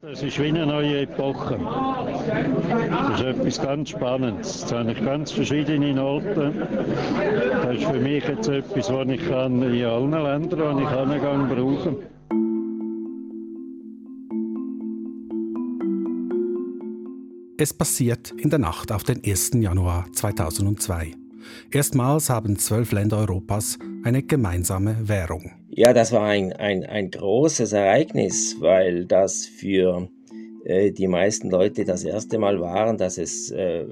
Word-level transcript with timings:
Das 0.00 0.22
ist 0.22 0.38
wie 0.38 0.46
eine 0.46 0.64
neue 0.64 1.00
Epoche. 1.00 1.58
Das 1.58 3.20
ist 3.20 3.26
etwas 3.26 3.60
ganz 3.60 3.90
Spannendes. 3.90 4.72
Habe 4.72 4.92
ich 4.92 5.04
ganz 5.04 5.32
verschiedene 5.32 5.92
Noten. 5.92 6.62
Das 7.50 7.76
ist 7.76 7.84
für 7.84 7.98
mich 7.98 8.22
jetzt 8.22 8.46
etwas, 8.46 8.92
was 8.92 9.08
ich 9.08 9.28
kann 9.28 9.60
in 9.60 9.84
allen 9.84 10.12
Ländern, 10.12 10.76
die 10.76 10.84
ich 10.84 10.88
angegangen 10.88 11.48
brauchen 11.48 11.96
Es 17.58 17.74
passiert 17.74 18.30
in 18.30 18.50
der 18.50 18.60
Nacht 18.60 18.92
auf 18.92 19.02
den 19.02 19.20
1. 19.24 19.50
Januar 19.54 20.06
2002. 20.12 21.10
Erstmals 21.72 22.30
haben 22.30 22.56
zwölf 22.56 22.92
Länder 22.92 23.18
Europas 23.18 23.80
eine 24.04 24.22
gemeinsame 24.22 25.08
Währung. 25.08 25.50
Ja, 25.78 25.92
das 25.92 26.10
war 26.10 26.24
ein, 26.24 26.52
ein, 26.54 26.84
ein 26.84 27.12
großes 27.12 27.72
Ereignis, 27.72 28.56
weil 28.58 29.04
das 29.04 29.46
für 29.46 30.08
äh, 30.64 30.90
die 30.90 31.06
meisten 31.06 31.50
Leute 31.50 31.84
das 31.84 32.02
erste 32.02 32.40
Mal 32.40 32.60
war, 32.60 32.96
dass 32.96 33.16
es 33.16 33.52
äh, 33.52 33.86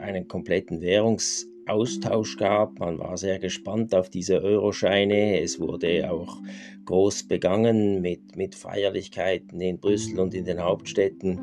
einen 0.00 0.28
kompletten 0.28 0.80
Währungsaustausch 0.80 2.36
gab. 2.36 2.78
Man 2.78 3.00
war 3.00 3.16
sehr 3.16 3.40
gespannt 3.40 3.96
auf 3.96 4.10
diese 4.10 4.44
Euroscheine. 4.44 5.40
Es 5.40 5.58
wurde 5.58 6.08
auch 6.08 6.38
groß 6.84 7.24
begangen 7.24 8.00
mit, 8.00 8.36
mit 8.36 8.54
Feierlichkeiten 8.54 9.60
in 9.60 9.80
Brüssel 9.80 10.20
und 10.20 10.34
in 10.34 10.44
den 10.44 10.62
Hauptstädten. 10.62 11.40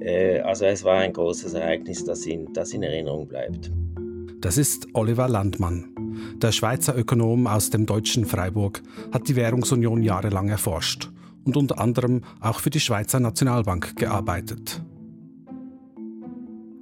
Äh, 0.00 0.38
also 0.38 0.64
es 0.64 0.84
war 0.84 1.00
ein 1.00 1.12
großes 1.12 1.52
Ereignis, 1.52 2.02
das 2.02 2.24
in, 2.24 2.50
das 2.54 2.72
in 2.72 2.82
Erinnerung 2.82 3.28
bleibt. 3.28 3.70
Das 4.40 4.56
ist 4.56 4.88
Oliver 4.94 5.28
Landmann. 5.28 5.93
Der 6.36 6.52
Schweizer 6.52 6.96
Ökonom 6.96 7.46
aus 7.46 7.70
dem 7.70 7.86
deutschen 7.86 8.24
Freiburg 8.24 8.82
hat 9.12 9.28
die 9.28 9.36
Währungsunion 9.36 10.02
jahrelang 10.02 10.48
erforscht 10.48 11.10
und 11.44 11.56
unter 11.56 11.78
anderem 11.78 12.22
auch 12.40 12.60
für 12.60 12.70
die 12.70 12.80
Schweizer 12.80 13.20
Nationalbank 13.20 13.96
gearbeitet. 13.96 14.82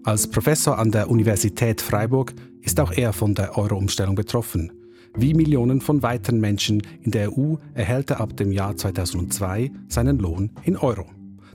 Als 0.04 0.28
Professor 0.28 0.78
an 0.78 0.90
der 0.90 1.10
Universität 1.10 1.80
Freiburg 1.80 2.34
ist 2.60 2.80
auch 2.80 2.92
er 2.92 3.12
von 3.12 3.34
der 3.34 3.56
Euro-Umstellung 3.56 4.14
betroffen. 4.14 4.72
Wie 5.14 5.34
Millionen 5.34 5.80
von 5.80 6.02
weiteren 6.02 6.40
Menschen 6.40 6.82
in 7.02 7.10
der 7.10 7.36
EU 7.36 7.56
erhält 7.74 8.10
er 8.10 8.20
ab 8.20 8.36
dem 8.36 8.50
Jahr 8.50 8.76
2002 8.76 9.70
seinen 9.88 10.18
Lohn 10.18 10.50
in 10.64 10.76
Euro. 10.76 11.04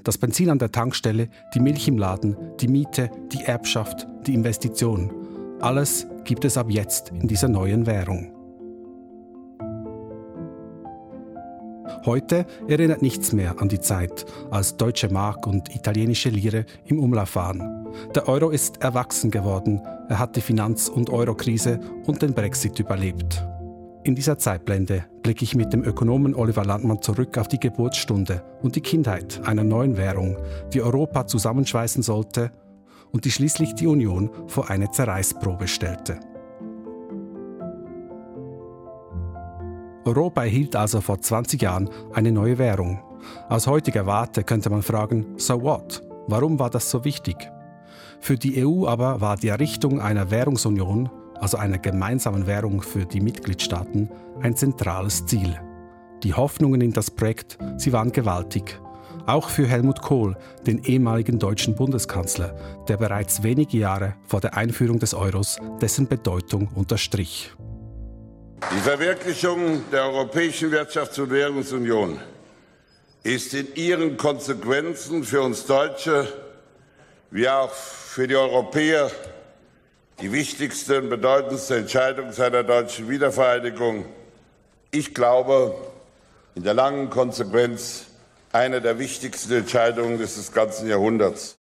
Das 0.04 0.18
Benzin 0.18 0.50
an 0.50 0.60
der 0.60 0.72
Tankstelle, 0.72 1.30
die 1.54 1.60
Milch 1.60 1.88
im 1.88 1.98
Laden, 1.98 2.38
die 2.62 2.68
Miete, 2.68 3.10
die 3.34 3.44
Erbschaft, 3.44 4.08
die 4.26 4.34
Investition– 4.34 5.12
alles 5.60 6.08
gibt 6.24 6.46
es 6.46 6.58
ab 6.58 6.68
jetzt 6.70 7.10
in 7.10 7.28
dieser 7.28 7.48
neuen 7.48 7.86
Währung. 7.86 8.32
Heute 12.06 12.46
erinnert 12.68 13.02
nichts 13.02 13.34
mehr 13.34 13.60
an 13.60 13.68
die 13.68 13.80
Zeit, 13.80 14.26
als 14.52 14.78
deutsche 14.78 15.10
Mark 15.10 15.46
und 15.48 15.76
italienische 15.76 16.30
Lire 16.30 16.66
im 16.86 17.00
Umlauf 17.00 17.36
waren. 17.36 17.88
Der 18.16 18.30
Euro 18.30 18.50
ist 18.50 18.82
erwachsen 18.82 19.32
geworden, 19.32 19.82
er 20.08 20.20
hat 20.20 20.36
die 20.36 20.42
Finanz- 20.42 20.90
und 20.90 21.10
Eurokrise 21.10 21.80
und 22.06 22.22
den 22.22 22.34
Brexit 22.34 22.80
überlebt. 22.80 23.46
In 24.04 24.16
dieser 24.16 24.38
Zeitblende 24.38 25.04
blicke 25.22 25.44
ich 25.44 25.56
mit 25.56 25.74
dem 25.74 25.84
Ökonomen 25.84 26.34
Oliver 26.34 26.64
Landmann 26.64 27.02
zurück 27.02 27.38
auf 27.38 27.50
die 27.50 27.60
Geburtsstunde 27.60 28.42
und 28.62 28.76
die 28.78 28.82
Kindheit 28.82 29.42
einer 29.46 29.66
neuen 29.66 29.98
Währung, 29.98 30.38
die 30.72 30.82
Europa 30.82 31.28
zusammenschweißen 31.28 32.04
sollte 32.04 32.52
und 33.12 33.26
die 33.26 33.32
schließlich 33.32 33.76
die 33.76 33.88
Union 33.88 34.30
vor 34.48 34.70
eine 34.70 34.92
Zerreißprobe 34.92 35.68
stellte. 35.68 36.20
Europa 40.06 40.44
erhielt 40.44 40.76
also 40.76 41.02
vor 41.02 41.20
20 41.20 41.62
Jahren 41.62 41.90
eine 42.14 42.32
neue 42.32 42.58
Währung. 42.58 43.04
Aus 43.50 43.68
heutiger 43.68 44.06
Warte 44.06 44.44
könnte 44.44 44.70
man 44.70 44.82
fragen, 44.82 45.26
so 45.38 45.62
what? 45.62 46.02
Warum 46.28 46.60
war 46.60 46.70
das 46.70 46.90
so 46.90 47.04
wichtig? 47.04 47.36
Für 48.20 48.38
die 48.38 48.66
EU 48.66 48.88
aber 48.88 49.22
war 49.22 49.36
die 49.36 49.50
Errichtung 49.50 50.00
einer 50.00 50.32
Währungsunion, 50.32 51.10
also 51.40 51.58
einer 51.58 51.78
gemeinsamen 51.78 52.48
Währung 52.48 52.82
für 52.82 53.06
die 53.06 53.22
Mitgliedstaaten, 53.22 54.10
ein 54.42 54.56
zentrales 54.56 55.26
Ziel. 55.26 55.60
Die 56.24 56.34
Hoffnungen 56.34 56.82
in 56.82 56.94
das 56.94 57.12
Projekt, 57.12 57.58
sie 57.78 57.94
waren 57.94 58.12
gewaltig 58.12 58.80
auch 59.28 59.50
für 59.50 59.68
Helmut 59.68 60.02
Kohl, 60.02 60.36
den 60.66 60.84
ehemaligen 60.84 61.38
deutschen 61.38 61.76
Bundeskanzler, 61.76 62.56
der 62.88 62.98
bereits 62.98 63.44
wenige 63.44 63.78
Jahre 63.78 64.16
vor 64.26 64.42
der 64.42 64.56
Einführung 64.56 65.00
des 65.00 65.14
Euros 65.14 65.58
dessen 65.82 66.08
Bedeutung 66.08 66.70
unterstrich. 66.74 67.52
Die 68.72 68.82
Verwirklichung 68.82 69.84
der 69.92 70.06
Europäischen 70.06 70.72
Wirtschafts- 70.72 71.20
und 71.22 71.30
Währungsunion 71.30 72.20
ist 73.24 73.54
in 73.54 73.68
ihren 73.76 74.18
Konsequenzen 74.18 75.24
für 75.24 75.42
uns 75.42 75.66
Deutsche 75.66 76.28
wie 77.30 77.48
auch 77.48 77.72
für 77.72 78.28
die 78.28 78.36
Europäer 78.36 79.12
die 80.22 80.32
wichtigste 80.32 81.02
und 81.02 81.10
bedeutendste 81.10 81.78
Entscheidung 81.78 82.32
seiner 82.32 82.64
deutschen 82.64 83.08
Wiedervereinigung. 83.10 84.06
Ich 84.90 85.14
glaube, 85.14 85.76
in 86.56 86.64
der 86.64 86.74
langen 86.74 87.10
Konsequenz 87.10 88.07
eine 88.52 88.82
der 88.82 89.00
wichtigsten 89.00 89.54
Entscheidungen 89.54 90.18
des 90.18 90.52
ganzen 90.52 90.88
Jahrhunderts. 90.88 91.58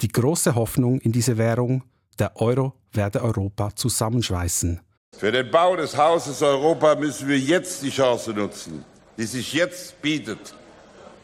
Die 0.00 0.08
große 0.08 0.54
Hoffnung 0.54 1.00
in 1.00 1.12
diese 1.12 1.38
Währung, 1.38 1.82
der 2.18 2.40
Euro 2.40 2.74
werde 2.92 3.22
Europa 3.22 3.74
zusammenschweißen. 3.74 4.80
Für 5.16 5.32
den 5.32 5.50
Bau 5.50 5.74
des 5.74 5.96
Hauses 5.96 6.42
Europa 6.42 6.94
müssen 6.94 7.28
wir 7.28 7.38
jetzt 7.38 7.82
die 7.82 7.90
Chance 7.90 8.32
nutzen, 8.32 8.84
die 9.16 9.24
sich 9.24 9.52
jetzt 9.52 10.00
bietet. 10.00 10.54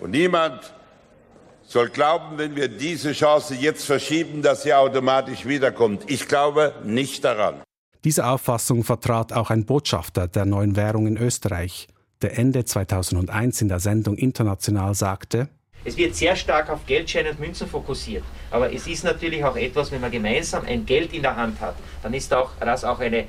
Und 0.01 0.11
niemand 0.11 0.73
soll 1.67 1.89
glauben, 1.89 2.37
wenn 2.39 2.57
wir 2.57 2.69
diese 2.69 3.13
Chance 3.13 3.55
jetzt 3.55 3.85
verschieben, 3.85 4.43
dass 4.43 4.65
sie 4.65 4.75
automatisch 4.75 5.47
wiederkommt. 5.47 6.11
Ich 6.11 6.27
glaube 6.27 6.75
nicht 6.85 7.25
daran. 7.25 7.63
Diese 8.05 8.27
Auffassung 8.27 8.85
vertrat 8.85 9.33
auch 9.33 9.51
ein 9.51 9.65
Botschafter 9.65 10.29
der 10.29 10.45
neuen 10.45 10.77
Währung 10.77 11.07
in 11.07 11.17
Österreich, 11.17 11.89
der 12.25 12.39
Ende 12.39 12.65
2001 12.65 13.61
in 13.61 13.69
der 13.69 13.81
Sendung 13.81 14.17
International 14.17 14.95
sagte, 14.95 15.49
es 15.85 15.99
wird 15.99 16.15
sehr 16.15 16.35
stark 16.35 16.71
auf 16.71 16.87
Geldscheine 16.87 17.33
und 17.33 17.41
Münzen 17.41 17.69
fokussiert. 17.69 18.25
Aber 18.51 18.73
es 18.73 18.87
ist 18.87 19.05
natürlich 19.05 19.45
auch 19.45 19.55
etwas, 19.55 19.93
wenn 19.93 20.01
man 20.01 20.11
gemeinsam 20.11 20.65
ein 20.65 20.87
Geld 20.87 21.13
in 21.13 21.21
der 21.21 21.37
Hand 21.37 21.61
hat, 21.61 21.75
dann 22.03 22.15
ist 22.15 22.33
auch, 22.33 22.53
das 22.59 22.83
auch 22.85 22.99
eine, 23.01 23.27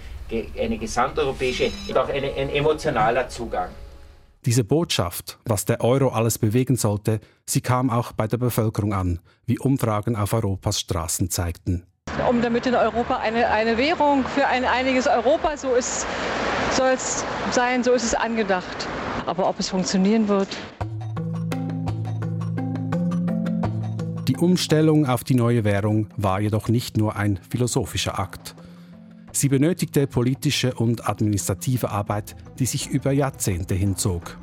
eine 0.57 0.77
gesamteuropäische, 0.77 1.69
auch 1.93 2.07
eine, 2.07 2.33
ein 2.33 2.49
emotionaler 2.49 3.27
Zugang. 3.27 3.71
Diese 4.45 4.63
Botschaft, 4.63 5.37
was 5.43 5.65
der 5.65 5.81
Euro 5.81 6.09
alles 6.09 6.39
bewegen 6.39 6.77
sollte, 6.77 7.19
sie 7.45 7.59
kam 7.59 7.89
auch 7.89 8.13
bei 8.13 8.27
der 8.27 8.37
Bevölkerung 8.37 8.93
an, 8.93 9.19
wie 9.45 9.59
Umfragen 9.59 10.15
auf 10.15 10.31
Europas 10.31 10.79
Straßen 10.79 11.29
zeigten. 11.29 11.85
Um 12.29 12.41
damit 12.41 12.65
in 12.65 12.75
Europa 12.75 13.17
eine, 13.17 13.49
eine 13.49 13.77
Währung 13.77 14.23
für 14.23 14.47
ein 14.47 14.63
einiges 14.63 15.07
Europa, 15.07 15.57
so 15.57 15.73
ist 15.73 16.07
soll 16.75 16.91
es 16.91 17.23
sein, 17.51 17.83
so 17.83 17.93
ist 17.93 18.03
es 18.03 18.13
angedacht. 18.13 18.87
Aber 19.25 19.47
ob 19.47 19.59
es 19.59 19.69
funktionieren 19.69 20.27
wird. 20.27 20.49
Die 24.27 24.37
Umstellung 24.37 25.05
auf 25.05 25.23
die 25.23 25.35
neue 25.35 25.63
Währung 25.63 26.07
war 26.17 26.41
jedoch 26.41 26.67
nicht 26.67 26.97
nur 26.97 27.15
ein 27.15 27.39
philosophischer 27.49 28.19
Akt. 28.19 28.55
Sie 29.31 29.49
benötigte 29.49 30.07
politische 30.07 30.73
und 30.73 31.07
administrative 31.09 31.89
Arbeit, 31.89 32.35
die 32.57 32.65
sich 32.65 32.89
über 32.89 33.11
Jahrzehnte 33.11 33.75
hinzog. 33.75 34.37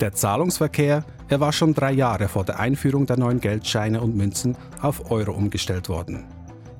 Der 0.00 0.12
Zahlungsverkehr, 0.12 1.04
er 1.28 1.40
war 1.40 1.52
schon 1.52 1.74
drei 1.74 1.92
Jahre 1.92 2.28
vor 2.28 2.44
der 2.44 2.60
Einführung 2.60 3.06
der 3.06 3.18
neuen 3.18 3.40
Geldscheine 3.40 4.00
und 4.00 4.16
Münzen 4.16 4.56
auf 4.80 5.10
Euro 5.10 5.32
umgestellt 5.32 5.88
worden. 5.88 6.24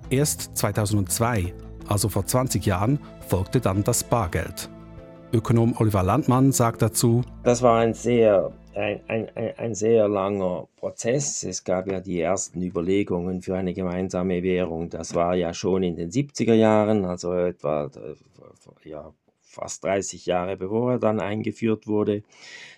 Erst 0.08 0.56
2002 0.56 1.52
also 1.88 2.08
vor 2.08 2.26
20 2.26 2.64
Jahren, 2.66 2.98
folgte 3.28 3.60
dann 3.60 3.84
das 3.84 4.04
Bargeld. 4.04 4.68
Ökonom 5.32 5.74
Oliver 5.78 6.02
Landmann 6.02 6.50
sagt 6.50 6.82
dazu, 6.82 7.22
das 7.44 7.62
war 7.62 7.78
ein 7.78 7.94
sehr, 7.94 8.52
ein, 8.74 9.00
ein, 9.06 9.28
ein 9.56 9.74
sehr 9.74 10.08
langer 10.08 10.66
Prozess. 10.76 11.44
Es 11.44 11.62
gab 11.62 11.86
ja 11.90 12.00
die 12.00 12.20
ersten 12.20 12.62
Überlegungen 12.62 13.40
für 13.40 13.56
eine 13.56 13.72
gemeinsame 13.72 14.42
Währung. 14.42 14.90
Das 14.90 15.14
war 15.14 15.36
ja 15.36 15.54
schon 15.54 15.84
in 15.84 15.94
den 15.94 16.10
70er 16.10 16.54
Jahren, 16.54 17.04
also 17.04 17.32
etwa 17.32 17.88
ja, 18.82 19.12
fast 19.50 19.84
30 19.84 20.26
Jahre 20.26 20.56
bevor 20.56 20.92
er 20.92 20.98
dann 20.98 21.20
eingeführt 21.20 21.86
wurde. 21.86 22.22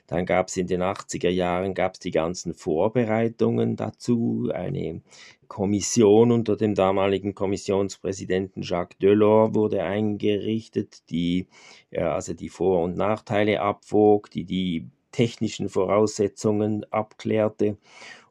Dann 0.06 0.26
gab 0.26 0.48
es 0.48 0.56
in 0.56 0.66
den 0.66 0.82
80er 0.82 1.30
Jahren 1.30 1.74
gab's 1.74 1.98
die 1.98 2.10
ganzen 2.10 2.54
Vorbereitungen 2.54 3.76
dazu, 3.76 4.50
eine 4.52 5.00
Kommission 5.48 6.32
unter 6.32 6.56
dem 6.56 6.74
damaligen 6.74 7.34
Kommissionspräsidenten 7.34 8.62
Jacques 8.62 8.98
Delors 8.98 9.54
wurde 9.54 9.82
eingerichtet, 9.82 11.08
die 11.10 11.46
also 11.94 12.34
die 12.34 12.48
Vor- 12.48 12.82
und 12.82 12.96
Nachteile 12.96 13.60
abwog, 13.60 14.30
die 14.30 14.44
die 14.44 14.88
technischen 15.12 15.68
Voraussetzungen 15.68 16.84
abklärte. 16.90 17.76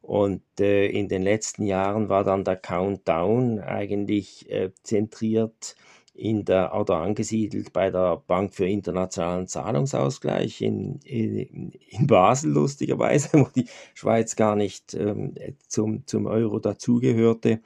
Und 0.02 0.42
äh, 0.58 0.86
in 0.86 1.08
den 1.08 1.22
letzten 1.22 1.64
Jahren 1.64 2.08
war 2.08 2.24
dann 2.24 2.44
der 2.44 2.56
Countdown 2.56 3.60
eigentlich 3.60 4.50
äh, 4.50 4.72
zentriert 4.82 5.76
in 6.22 6.44
der, 6.44 6.72
oder 6.72 6.98
angesiedelt 6.98 7.72
bei 7.72 7.90
der 7.90 8.22
Bank 8.28 8.54
für 8.54 8.68
internationalen 8.68 9.48
Zahlungsausgleich 9.48 10.62
in, 10.62 11.00
in, 11.02 11.72
in 11.88 12.06
Basel, 12.06 12.52
lustigerweise, 12.52 13.30
wo 13.40 13.48
die 13.56 13.66
Schweiz 13.92 14.36
gar 14.36 14.54
nicht 14.54 14.94
ähm, 14.94 15.34
zum, 15.66 16.06
zum 16.06 16.26
Euro 16.26 16.60
dazugehörte. 16.60 17.60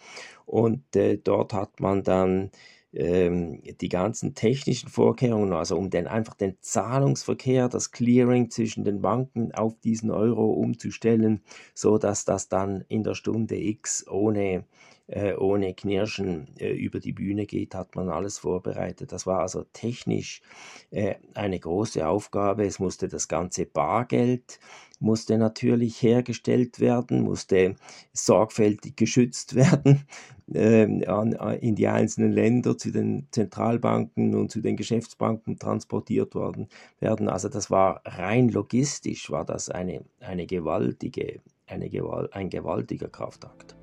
Und 0.47 0.97
äh, 0.97 1.19
dort 1.19 1.53
hat 1.53 1.81
man 1.81 2.03
dann 2.03 2.51
ähm, 2.95 3.61
die 3.79 3.91
ganzen 3.91 4.35
technischen 4.35 4.89
Vorkehrungen, 4.89 5.53
also 5.53 5.77
um 5.77 5.91
den, 5.91 6.07
einfach 6.07 6.35
den 6.35 6.57
Zahlungsverkehr, 6.63 7.69
das 7.69 7.91
Clearing 7.91 8.49
zwischen 8.49 8.85
den 8.85 9.03
Banken 9.03 9.53
auf 9.53 9.79
diesen 9.81 10.11
Euro 10.11 10.47
umzustellen, 10.47 11.43
so 11.75 11.99
dass 11.99 12.25
das 12.25 12.49
dann 12.49 12.87
in 12.89 13.03
der 13.03 13.15
Stunde 13.15 13.57
X 13.57 14.09
ohne 14.09 14.65
äh, 15.09 15.35
ohne 15.35 15.75
Knirschen 15.75 16.49
äh, 16.59 16.73
über 16.73 17.01
die 17.01 17.13
Bühne 17.13 17.47
geht, 17.47 17.75
hat 17.75 17.95
man 17.95 18.09
alles 18.09 18.39
vorbereitet. 18.39 19.13
Das 19.13 19.27
war 19.27 19.41
also 19.41 19.65
technisch 19.73 20.43
äh, 20.91 21.15
eine 21.35 21.59
große 21.59 22.07
Aufgabe. 22.07 22.65
Es 22.65 22.79
musste 22.79 23.09
das 23.09 23.29
ganze 23.29 23.67
Bargeld 23.67 24.59
musste 24.99 25.39
natürlich 25.39 26.01
hergestellt 26.03 26.81
werden, 26.81 27.21
musste 27.21 27.77
sorgfältig 28.13 28.97
geschützt 28.97 29.55
werden 29.55 30.05
ähm, 30.55 31.03
äh, 31.03 31.57
in 31.57 31.75
die 31.75 31.89
einzelnen 31.89 32.33
Länder 32.33 32.79
zu 32.79 32.91
den 32.91 33.29
Zentralbanken 33.31 34.35
und 34.35 34.51
zu 34.51 34.61
den 34.61 34.77
Geschäftsbanken 34.77 35.59
transportiert 35.59 36.35
worden 36.35 36.69
werden. 36.99 37.29
Also 37.29 37.49
das 37.49 37.71
war 37.71 38.01
rein 38.05 38.49
logistisch, 38.49 39.31
war 39.31 39.45
das 39.45 39.69
eine, 39.69 40.05
eine 40.21 40.47
gewaltige, 40.47 41.41
eine 41.67 41.91
Gewalt, 41.91 42.33
ein 42.33 42.51
gewaltiger 42.51 43.09
Kraftakt. 43.09 43.76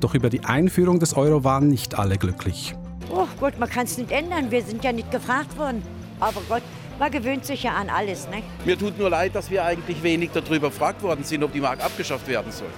Doch 0.00 0.14
über 0.14 0.30
die 0.30 0.44
Einführung 0.44 0.98
des 0.98 1.16
Euro 1.16 1.44
waren 1.44 1.68
nicht 1.68 1.98
alle 1.98 2.18
glücklich. 2.18 2.74
Oh 3.10 3.26
Gott, 3.40 3.58
man 3.58 3.68
kann 3.68 3.84
es 3.84 3.96
nicht 3.98 4.10
ändern. 4.10 4.50
Wir 4.50 4.62
sind 4.62 4.84
ja 4.84 4.92
nicht 4.92 5.10
gefragt 5.10 5.56
worden. 5.56 5.82
Aber 6.20 6.40
Gott, 6.48 6.62
man 6.98 7.10
gewöhnt 7.10 7.44
sich 7.44 7.62
ja 7.62 7.74
an 7.74 7.88
alles. 7.88 8.28
Ne? 8.28 8.42
Mir 8.64 8.78
tut 8.78 8.98
nur 8.98 9.10
leid, 9.10 9.34
dass 9.34 9.50
wir 9.50 9.64
eigentlich 9.64 10.02
wenig 10.02 10.30
darüber 10.32 10.68
gefragt 10.68 11.02
worden 11.02 11.24
sind, 11.24 11.42
ob 11.42 11.52
die 11.52 11.60
Mark 11.60 11.84
abgeschafft 11.84 12.26
werden 12.28 12.52
soll. 12.52 12.68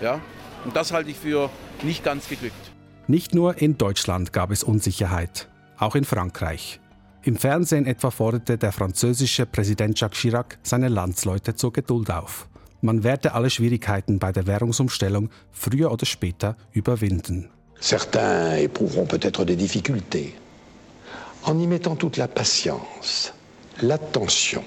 Ja? 0.00 0.20
Und 0.64 0.74
das 0.74 0.92
halte 0.92 1.10
ich 1.10 1.16
für 1.16 1.50
nicht 1.82 2.04
ganz 2.04 2.28
geglückt. 2.28 2.54
Nicht 3.06 3.34
nur 3.34 3.60
in 3.60 3.78
Deutschland 3.78 4.32
gab 4.32 4.50
es 4.50 4.64
Unsicherheit, 4.64 5.48
auch 5.78 5.94
in 5.94 6.04
Frankreich. 6.04 6.80
Im 7.22 7.36
Fernsehen 7.36 7.86
etwa 7.86 8.10
forderte 8.10 8.58
der 8.58 8.72
französische 8.72 9.46
Präsident 9.46 9.98
Jacques 9.98 10.18
Chirac 10.18 10.58
seine 10.62 10.88
Landsleute 10.88 11.54
zur 11.54 11.72
Geduld 11.72 12.10
auf. 12.10 12.48
Man 12.80 13.02
werde 13.04 13.32
alle 13.34 13.50
Schwierigkeiten 13.50 14.18
bei 14.18 14.32
der 14.32 14.46
Währungsumstellung 14.46 15.30
früher 15.50 15.90
oder 15.90 16.06
später 16.06 16.56
überwinden. 16.72 17.50
Certains 17.80 18.58
éprouveront 18.58 19.06
peut-être 19.06 19.44
des 19.44 19.56
difficultés. 19.56 20.34
En 21.42 21.58
y 21.60 21.66
mettant 21.66 21.96
toute 21.96 22.16
la 22.16 22.26
patience, 22.26 23.32
l'attention 23.82 24.64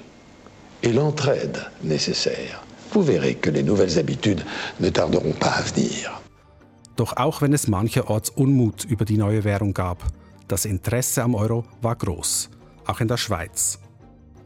et 0.82 0.92
l'entraide 0.92 1.58
nécessaires, 1.82 2.62
vous 2.92 3.02
verrez 3.02 3.34
que 3.34 3.50
les 3.50 3.62
nouvelles 3.62 3.98
habitudes 3.98 4.44
ne 4.80 4.90
tarderont 4.90 5.34
pas 5.38 5.50
à 5.50 5.62
venir. 5.62 6.20
Doch 6.96 7.16
auch 7.16 7.40
wenn 7.40 7.52
es 7.52 7.66
mancherorts 7.68 8.30
Unmut 8.30 8.84
über 8.84 9.04
die 9.04 9.16
neue 9.16 9.44
Währung 9.44 9.72
gab, 9.74 10.04
das 10.48 10.64
Interesse 10.64 11.22
am 11.22 11.34
Euro 11.34 11.64
war 11.82 11.96
groß, 11.96 12.50
auch 12.86 13.00
in 13.00 13.08
der 13.08 13.16
Schweiz. 13.16 13.78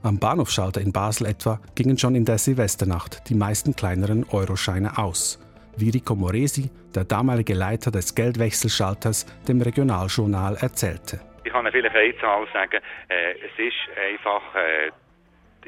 Am 0.04 0.18
Bahnhofschalter 0.18 0.82
in 0.82 0.92
Basel 0.92 1.26
etwa 1.28 1.58
gingen 1.74 1.96
schon 1.96 2.14
in 2.14 2.26
der 2.26 2.36
Silvesternacht 2.36 3.26
die 3.30 3.34
meisten 3.34 3.74
kleineren 3.74 4.26
Euroscheine 4.30 4.98
aus, 4.98 5.40
wie 5.78 5.88
Rico 5.88 6.14
Moresi, 6.14 6.70
der 6.94 7.04
damalige 7.04 7.54
Leiter 7.54 7.90
des 7.90 8.14
Geldwechselschalters, 8.14 9.24
dem 9.48 9.62
Regionaljournal 9.62 10.58
erzählte. 10.60 11.20
Ich 11.42 11.50
kann 11.50 11.66
vielleicht 11.72 11.96
eine 11.96 12.18
Zahl 12.18 12.46
sagen. 12.52 12.82
Äh, 13.08 13.32
es 13.46 13.56
ist 13.56 13.80
einfach, 14.12 14.42
äh, 14.54 14.88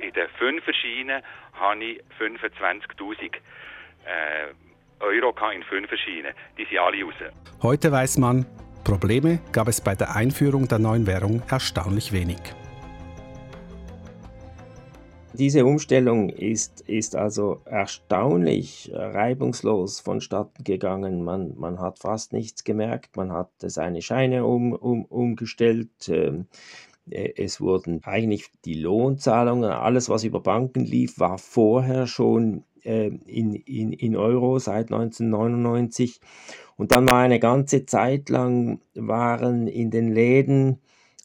in 0.06 0.12
den 0.12 0.28
fünf 0.38 0.64
Schienen 0.82 1.22
habe 1.54 1.82
ich 1.82 2.02
25'000 2.20 3.36
äh, 4.04 4.52
Euro 5.00 5.34
in 5.50 5.62
fünf 5.62 5.88
Schienen. 6.04 6.34
Die 6.58 6.66
sind 6.66 6.78
alle 6.78 7.02
raus. 7.02 7.14
Heute 7.62 7.90
weiß 7.90 8.18
man, 8.18 8.44
Probleme 8.84 9.40
gab 9.52 9.66
es 9.68 9.80
bei 9.80 9.94
der 9.94 10.14
Einführung 10.14 10.68
der 10.68 10.78
neuen 10.78 11.06
Währung 11.06 11.42
erstaunlich 11.48 12.12
wenig. 12.12 12.36
Diese 15.38 15.64
Umstellung 15.64 16.28
ist, 16.28 16.80
ist 16.82 17.16
also 17.16 17.60
erstaunlich 17.64 18.90
reibungslos 18.94 20.00
vonstatten 20.00 20.64
gegangen. 20.64 21.22
Man, 21.22 21.54
man 21.56 21.80
hat 21.80 21.98
fast 21.98 22.32
nichts 22.32 22.64
gemerkt. 22.64 23.16
Man 23.16 23.32
hat 23.32 23.50
seine 23.58 24.02
Scheine 24.02 24.44
um, 24.44 24.72
um, 24.72 25.04
umgestellt. 25.04 26.08
Ähm, 26.08 26.46
äh, 27.10 27.32
es 27.36 27.60
wurden 27.60 28.02
eigentlich 28.04 28.46
die 28.64 28.74
Lohnzahlungen, 28.74 29.70
alles 29.70 30.08
was 30.08 30.24
über 30.24 30.40
Banken 30.40 30.84
lief, 30.84 31.18
war 31.18 31.38
vorher 31.38 32.06
schon 32.06 32.64
äh, 32.82 33.08
in, 33.08 33.54
in, 33.54 33.92
in 33.92 34.16
Euro 34.16 34.58
seit 34.58 34.92
1999. 34.92 36.20
Und 36.76 36.92
dann 36.92 37.08
war 37.08 37.20
eine 37.20 37.40
ganze 37.40 37.86
Zeit 37.86 38.28
lang, 38.28 38.80
waren 38.94 39.66
in 39.66 39.90
den 39.90 40.12
Läden 40.12 40.80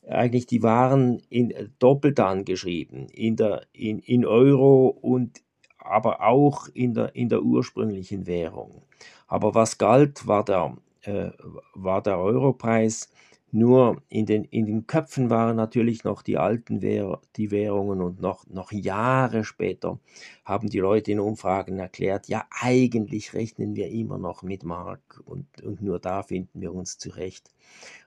eigentlich 0.07 0.45
die 0.45 0.63
Waren 0.63 1.21
in, 1.30 1.51
äh, 1.51 1.69
doppelt 1.80 2.19
angeschrieben, 2.19 3.07
in, 3.09 3.36
der, 3.36 3.65
in, 3.74 4.00
in 4.00 4.25
Euro 4.25 4.88
und 4.88 5.42
aber 5.77 6.21
auch 6.21 6.68
in 6.74 6.94
der, 6.94 7.15
in 7.15 7.30
der 7.30 7.42
ursprünglichen 7.42 8.27
Währung. 8.27 8.83
Aber 9.27 9.56
was 9.56 9.77
galt, 9.77 10.27
war 10.27 10.45
der, 10.45 10.77
äh, 11.01 11.31
war 11.74 12.01
der 12.01 12.19
Europreis. 12.19 13.12
Nur 13.53 14.01
in 14.07 14.25
den, 14.25 14.45
in 14.45 14.65
den 14.65 14.88
Köpfen 14.88 15.30
waren 15.30 15.57
natürlich 15.57 16.06
noch 16.06 16.21
die 16.21 16.38
alten 16.38 16.81
Währ 16.81 17.19
die 17.36 17.51
Währungen 17.51 18.01
und 18.01 18.21
noch, 18.21 18.48
noch 18.48 18.71
Jahre 18.71 19.44
später 19.44 20.00
haben 20.45 20.69
die 20.69 20.80
Leute 20.80 21.12
in 21.12 21.19
Umfragen 21.19 21.77
erklärt, 21.77 22.27
ja 22.30 22.45
eigentlich 22.50 23.33
rechnen 23.33 23.75
wir 23.75 23.89
immer 23.89 24.18
noch 24.18 24.42
mit 24.42 24.63
Mark 24.63 25.21
und, 25.25 25.45
und 25.63 25.81
nur 25.81 26.00
da 26.00 26.24
finden 26.24 26.62
wir 26.62 26.74
uns 26.74 26.98
zurecht. 26.98 27.51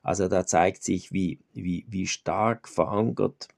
Also 0.03 0.29
da 0.29 0.47
zeigt 0.47 0.83
sich, 0.83 1.13
wie, 1.13 1.41
wie, 1.53 1.85
wie 1.89 2.07
stark 2.07 2.69
verankert 2.69 3.49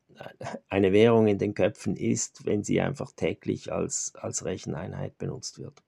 eine 0.68 0.92
Währung 0.92 1.26
in 1.28 1.38
den 1.38 1.54
Köpfen 1.54 1.96
ist, 1.96 2.46
wenn 2.46 2.64
sie 2.64 2.80
einfach 2.80 3.12
täglich 3.12 3.72
als, 3.72 4.14
als 4.16 4.44
Recheneinheit 4.44 5.18
benutzt 5.18 5.58
wird. 5.58 5.82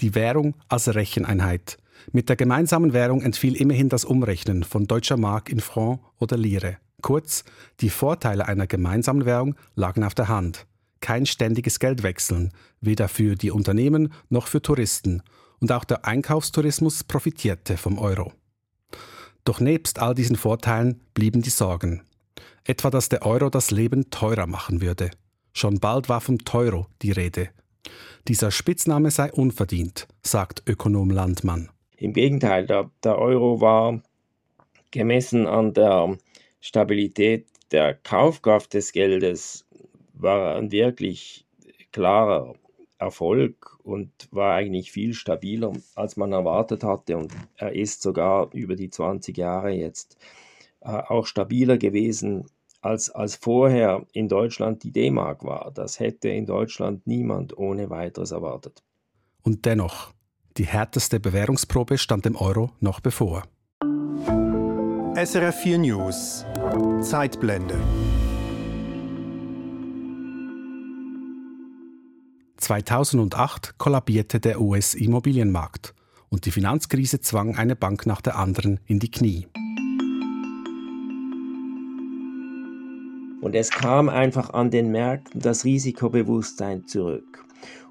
Die 0.00 0.14
Währung 0.14 0.54
als 0.68 0.94
Recheneinheit. 0.94 1.78
Mit 2.12 2.28
der 2.28 2.36
gemeinsamen 2.36 2.92
Währung 2.92 3.22
entfiel 3.22 3.56
immerhin 3.56 3.88
das 3.88 4.04
Umrechnen 4.04 4.64
von 4.64 4.86
deutscher 4.86 5.16
Mark 5.16 5.48
in 5.48 5.60
Franc 5.60 6.00
oder 6.18 6.36
Lire. 6.36 6.78
Kurz, 7.02 7.44
die 7.80 7.90
Vorteile 7.90 8.48
einer 8.48 8.66
gemeinsamen 8.66 9.26
Währung 9.26 9.56
lagen 9.74 10.04
auf 10.04 10.14
der 10.14 10.28
Hand. 10.28 10.66
Kein 11.00 11.26
ständiges 11.26 11.78
Geldwechseln, 11.78 12.50
weder 12.80 13.08
für 13.08 13.34
die 13.34 13.50
Unternehmen 13.50 14.12
noch 14.30 14.46
für 14.46 14.62
Touristen. 14.62 15.22
Und 15.60 15.70
auch 15.70 15.84
der 15.84 16.04
Einkaufstourismus 16.06 17.04
profitierte 17.04 17.76
vom 17.76 17.98
Euro. 17.98 18.32
Doch 19.44 19.60
nebst 19.60 19.98
all 19.98 20.14
diesen 20.14 20.36
Vorteilen 20.36 21.00
blieben 21.12 21.42
die 21.42 21.50
Sorgen. 21.50 22.02
Etwa, 22.64 22.88
dass 22.90 23.10
der 23.10 23.26
Euro 23.26 23.50
das 23.50 23.70
Leben 23.70 24.10
teurer 24.10 24.46
machen 24.46 24.80
würde. 24.80 25.10
Schon 25.52 25.80
bald 25.80 26.08
war 26.08 26.22
vom 26.22 26.38
Teuro 26.38 26.86
die 27.02 27.12
Rede. 27.12 27.50
Dieser 28.28 28.50
Spitzname 28.50 29.10
sei 29.10 29.32
unverdient, 29.32 30.08
sagt 30.22 30.62
Ökonom 30.66 31.10
Landmann. 31.10 31.70
Im 31.96 32.12
Gegenteil, 32.12 32.66
der, 32.66 32.90
der 33.02 33.18
Euro 33.18 33.60
war 33.60 34.02
gemessen 34.90 35.46
an 35.46 35.74
der 35.74 36.16
Stabilität 36.60 37.46
der 37.70 37.94
Kaufkraft 37.94 38.74
des 38.74 38.92
Geldes 38.92 39.66
war 40.12 40.56
ein 40.56 40.70
wirklich 40.70 41.44
klarer 41.92 42.54
Erfolg 42.98 43.76
und 43.82 44.10
war 44.30 44.54
eigentlich 44.54 44.92
viel 44.92 45.12
stabiler, 45.12 45.72
als 45.94 46.16
man 46.16 46.32
erwartet 46.32 46.84
hatte. 46.84 47.16
Und 47.16 47.32
er 47.56 47.72
ist 47.72 48.02
sogar 48.02 48.52
über 48.54 48.76
die 48.76 48.90
20 48.90 49.36
Jahre 49.36 49.72
jetzt 49.72 50.16
äh, 50.80 50.88
auch 50.90 51.26
stabiler 51.26 51.78
gewesen, 51.78 52.46
als, 52.84 53.10
als 53.10 53.36
vorher 53.36 54.06
in 54.12 54.28
Deutschland 54.28 54.82
die 54.82 54.92
D-Mark 54.92 55.44
war. 55.44 55.70
Das 55.74 55.98
hätte 55.98 56.28
in 56.28 56.46
Deutschland 56.46 57.06
niemand 57.06 57.56
ohne 57.56 57.90
weiteres 57.90 58.30
erwartet. 58.30 58.82
Und 59.42 59.64
dennoch, 59.64 60.12
die 60.56 60.66
härteste 60.66 61.18
Bewährungsprobe 61.18 61.98
stand 61.98 62.24
dem 62.24 62.36
Euro 62.36 62.70
noch 62.80 63.00
bevor. 63.00 63.44
SRF 65.16 65.60
4 65.62 65.78
News 65.78 66.44
Zeitblende 67.00 67.78
2008 72.56 73.76
kollabierte 73.78 74.40
der 74.40 74.60
US-Immobilienmarkt 74.60 75.94
und 76.30 76.46
die 76.46 76.50
Finanzkrise 76.50 77.20
zwang 77.20 77.56
eine 77.56 77.76
Bank 77.76 78.06
nach 78.06 78.22
der 78.22 78.36
anderen 78.36 78.80
in 78.86 78.98
die 78.98 79.10
Knie. 79.10 79.46
Und 83.44 83.54
es 83.54 83.70
kam 83.70 84.08
einfach 84.08 84.54
an 84.54 84.70
den 84.70 84.90
Märkten 84.90 85.38
das 85.38 85.66
Risikobewusstsein 85.66 86.86
zurück. 86.86 87.44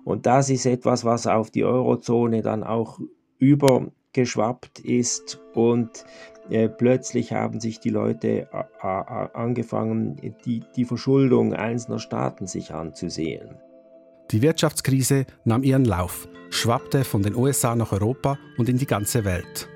Und 0.04 0.26
das 0.26 0.50
ist 0.50 0.66
etwas, 0.66 1.06
was 1.06 1.28
auf 1.28 1.52
die 1.52 1.64
Eurozone 1.64 2.42
dann 2.42 2.64
auch 2.64 3.00
über, 3.38 3.92
geschwappt 4.14 4.80
ist 4.80 5.40
und 5.54 6.06
äh, 6.50 6.70
plötzlich 6.70 7.34
haben 7.34 7.60
sich 7.60 7.80
die 7.80 7.92
Leute 7.92 8.48
angefangen, 8.82 10.20
die, 10.44 10.64
die 10.76 10.86
Verschuldung 10.86 11.54
einzelner 11.54 12.00
Staaten 12.00 12.48
sich 12.48 12.74
anzusehen. 12.74 13.56
Die 14.32 14.42
Wirtschaftskrise 14.42 15.28
nahm 15.46 15.62
ihren 15.62 15.86
Lauf, 15.86 16.28
schwappte 16.50 17.04
von 17.04 17.22
den 17.22 17.36
USA 17.36 17.76
nach 17.76 17.92
Europa 17.92 18.40
und 18.58 18.70
in 18.70 18.80
die 18.80 18.88
ganze 18.88 19.24
Welt. 19.24 19.70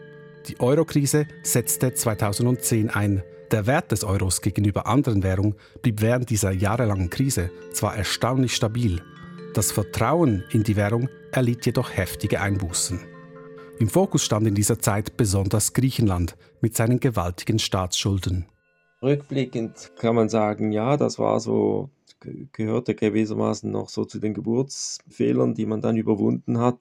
Die 0.48 0.60
Eurokrise 0.60 1.28
setzte 1.44 1.94
2010 1.94 2.90
ein. 2.90 3.22
Der 3.52 3.66
Wert 3.66 3.94
des 3.94 4.04
Euros 4.04 4.42
gegenüber 4.42 4.88
anderen 4.88 5.24
Währungen 5.24 5.56
blieb 5.82 6.02
während 6.02 6.30
dieser 6.30 6.52
jahrelangen 6.52 7.10
Krise 7.10 7.50
zwar 7.72 7.96
erstaunlich 7.96 8.54
stabil, 8.54 9.02
das 9.54 9.72
Vertrauen 9.72 10.44
in 10.52 10.64
die 10.64 10.76
Währung 10.76 11.08
erlitt 11.32 11.66
jedoch 11.66 11.96
heftige 11.96 12.42
Einbußen. 12.42 13.00
Im 13.80 13.88
Fokus 13.88 14.26
stand 14.26 14.48
in 14.48 14.56
dieser 14.56 14.80
Zeit 14.80 15.16
besonders 15.18 15.72
Griechenland 15.74 16.36
mit 16.62 16.76
seinen 16.76 17.00
gewaltigen 17.00 17.58
Staatsschulden. 17.58 18.48
Rückblickend 19.02 19.94
kann 19.96 20.16
man 20.16 20.28
sagen, 20.28 20.72
ja, 20.72 20.98
das 20.98 21.18
war 21.18 21.40
so, 21.40 21.90
gehörte 22.52 22.96
gewissermaßen 22.96 23.72
noch 23.72 23.90
so 23.90 24.04
zu 24.04 24.20
den 24.20 24.34
Geburtsfehlern, 24.34 25.54
die 25.54 25.66
man 25.66 25.82
dann 25.82 25.96
überwunden 25.96 26.60
hat. 26.60 26.80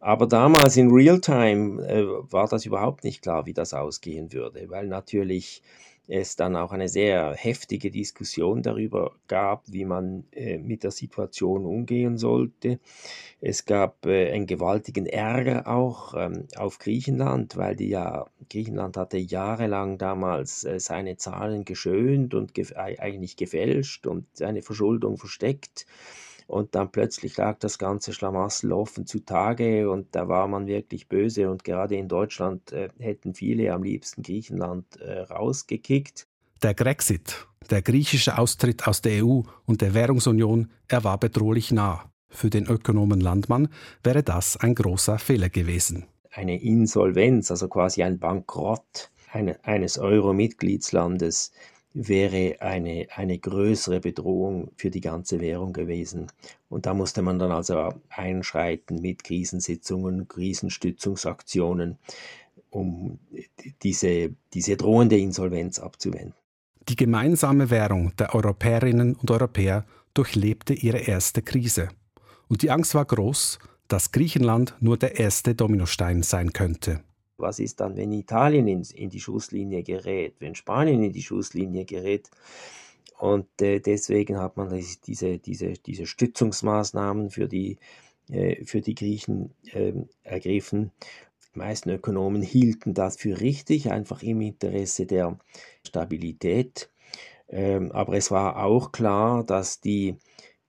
Aber 0.00 0.26
damals 0.26 0.76
in 0.76 0.90
Realtime 0.90 1.82
äh, 1.86 2.06
war 2.32 2.48
das 2.48 2.64
überhaupt 2.64 3.04
nicht 3.04 3.20
klar, 3.20 3.44
wie 3.44 3.52
das 3.52 3.74
ausgehen 3.74 4.32
würde, 4.32 4.70
weil 4.70 4.86
natürlich 4.86 5.62
es 6.08 6.36
dann 6.36 6.56
auch 6.56 6.72
eine 6.72 6.88
sehr 6.88 7.34
heftige 7.34 7.90
Diskussion 7.90 8.62
darüber 8.62 9.12
gab, 9.28 9.64
wie 9.70 9.84
man 9.84 10.24
äh, 10.32 10.58
mit 10.58 10.82
der 10.82 10.90
Situation 10.90 11.66
umgehen 11.66 12.16
sollte. 12.16 12.80
Es 13.40 13.66
gab 13.66 14.06
äh, 14.06 14.32
einen 14.32 14.46
gewaltigen 14.46 15.06
Ärger 15.06 15.68
auch 15.68 16.14
ähm, 16.16 16.48
auf 16.56 16.78
Griechenland, 16.78 17.56
weil 17.56 17.76
die 17.76 17.90
ja, 17.90 18.26
Griechenland 18.48 18.96
hatte 18.96 19.18
jahrelang 19.18 19.98
damals 19.98 20.64
äh, 20.64 20.80
seine 20.80 21.18
Zahlen 21.18 21.64
geschönt 21.64 22.34
und 22.34 22.54
gef 22.54 22.74
eigentlich 22.76 23.36
gefälscht 23.36 24.06
und 24.06 24.26
seine 24.32 24.62
Verschuldung 24.62 25.18
versteckt. 25.18 25.86
Und 26.48 26.74
dann 26.74 26.90
plötzlich 26.90 27.36
lag 27.36 27.58
das 27.58 27.78
ganze 27.78 28.14
Schlamassel 28.14 28.72
offen 28.72 29.06
zutage 29.06 29.90
und 29.90 30.08
da 30.12 30.28
war 30.28 30.48
man 30.48 30.66
wirklich 30.66 31.06
böse. 31.06 31.50
Und 31.50 31.62
gerade 31.62 31.94
in 31.94 32.08
Deutschland 32.08 32.72
äh, 32.72 32.88
hätten 32.98 33.34
viele 33.34 33.74
am 33.74 33.82
liebsten 33.82 34.22
Griechenland 34.22 34.96
äh, 34.96 35.20
rausgekickt. 35.20 36.26
Der 36.62 36.72
Grexit, 36.72 37.46
der 37.68 37.82
griechische 37.82 38.38
Austritt 38.38 38.88
aus 38.88 39.02
der 39.02 39.24
EU 39.24 39.42
und 39.66 39.82
der 39.82 39.92
Währungsunion, 39.92 40.70
er 40.88 41.04
war 41.04 41.18
bedrohlich 41.18 41.70
nah. 41.70 42.10
Für 42.30 42.48
den 42.48 42.66
Ökonomen 42.66 43.20
Landmann 43.20 43.68
wäre 44.02 44.22
das 44.22 44.56
ein 44.56 44.74
großer 44.74 45.18
Fehler 45.18 45.50
gewesen. 45.50 46.06
Eine 46.30 46.62
Insolvenz, 46.62 47.50
also 47.50 47.68
quasi 47.68 48.02
ein 48.02 48.18
Bankrott 48.18 49.10
eines 49.62 49.98
Euro-Mitgliedslandes, 49.98 51.52
wäre 52.06 52.60
eine, 52.60 53.08
eine 53.14 53.38
größere 53.38 54.00
Bedrohung 54.00 54.70
für 54.76 54.90
die 54.90 55.00
ganze 55.00 55.40
Währung 55.40 55.72
gewesen. 55.72 56.28
Und 56.68 56.86
da 56.86 56.94
musste 56.94 57.22
man 57.22 57.40
dann 57.40 57.50
also 57.50 57.92
einschreiten 58.08 59.00
mit 59.00 59.24
Krisensitzungen, 59.24 60.28
Krisenstützungsaktionen, 60.28 61.98
um 62.70 63.18
diese, 63.82 64.30
diese 64.54 64.76
drohende 64.76 65.18
Insolvenz 65.18 65.80
abzuwenden. 65.80 66.34
Die 66.88 66.96
gemeinsame 66.96 67.68
Währung 67.68 68.14
der 68.16 68.34
Europäerinnen 68.34 69.16
und 69.16 69.30
Europäer 69.30 69.84
durchlebte 70.14 70.74
ihre 70.74 70.98
erste 70.98 71.42
Krise. 71.42 71.88
Und 72.46 72.62
die 72.62 72.70
Angst 72.70 72.94
war 72.94 73.04
groß, 73.04 73.58
dass 73.88 74.12
Griechenland 74.12 74.74
nur 74.80 74.96
der 74.96 75.18
erste 75.18 75.54
Dominostein 75.54 76.22
sein 76.22 76.52
könnte. 76.52 77.02
Was 77.38 77.60
ist 77.60 77.80
dann, 77.80 77.96
wenn 77.96 78.12
Italien 78.12 78.66
in, 78.66 78.82
in 78.82 79.10
die 79.10 79.20
Schusslinie 79.20 79.84
gerät, 79.84 80.34
wenn 80.40 80.56
Spanien 80.56 81.02
in 81.02 81.12
die 81.12 81.22
Schusslinie 81.22 81.84
gerät? 81.84 82.30
Und 83.18 83.46
äh, 83.62 83.80
deswegen 83.80 84.38
hat 84.38 84.56
man 84.56 84.70
diese, 85.06 85.38
diese, 85.38 85.72
diese 85.74 86.06
Stützungsmaßnahmen 86.06 87.30
für 87.30 87.48
die, 87.48 87.78
äh, 88.28 88.64
für 88.64 88.80
die 88.80 88.94
Griechen 88.94 89.54
äh, 89.72 89.92
ergriffen. 90.24 90.90
Die 91.54 91.58
meisten 91.58 91.90
Ökonomen 91.90 92.42
hielten 92.42 92.92
das 92.92 93.16
für 93.16 93.40
richtig, 93.40 93.90
einfach 93.90 94.22
im 94.22 94.40
Interesse 94.40 95.06
der 95.06 95.38
Stabilität. 95.86 96.90
Ähm, 97.48 97.92
aber 97.92 98.14
es 98.16 98.30
war 98.30 98.62
auch 98.64 98.92
klar, 98.92 99.44
dass 99.44 99.80
die 99.80 100.16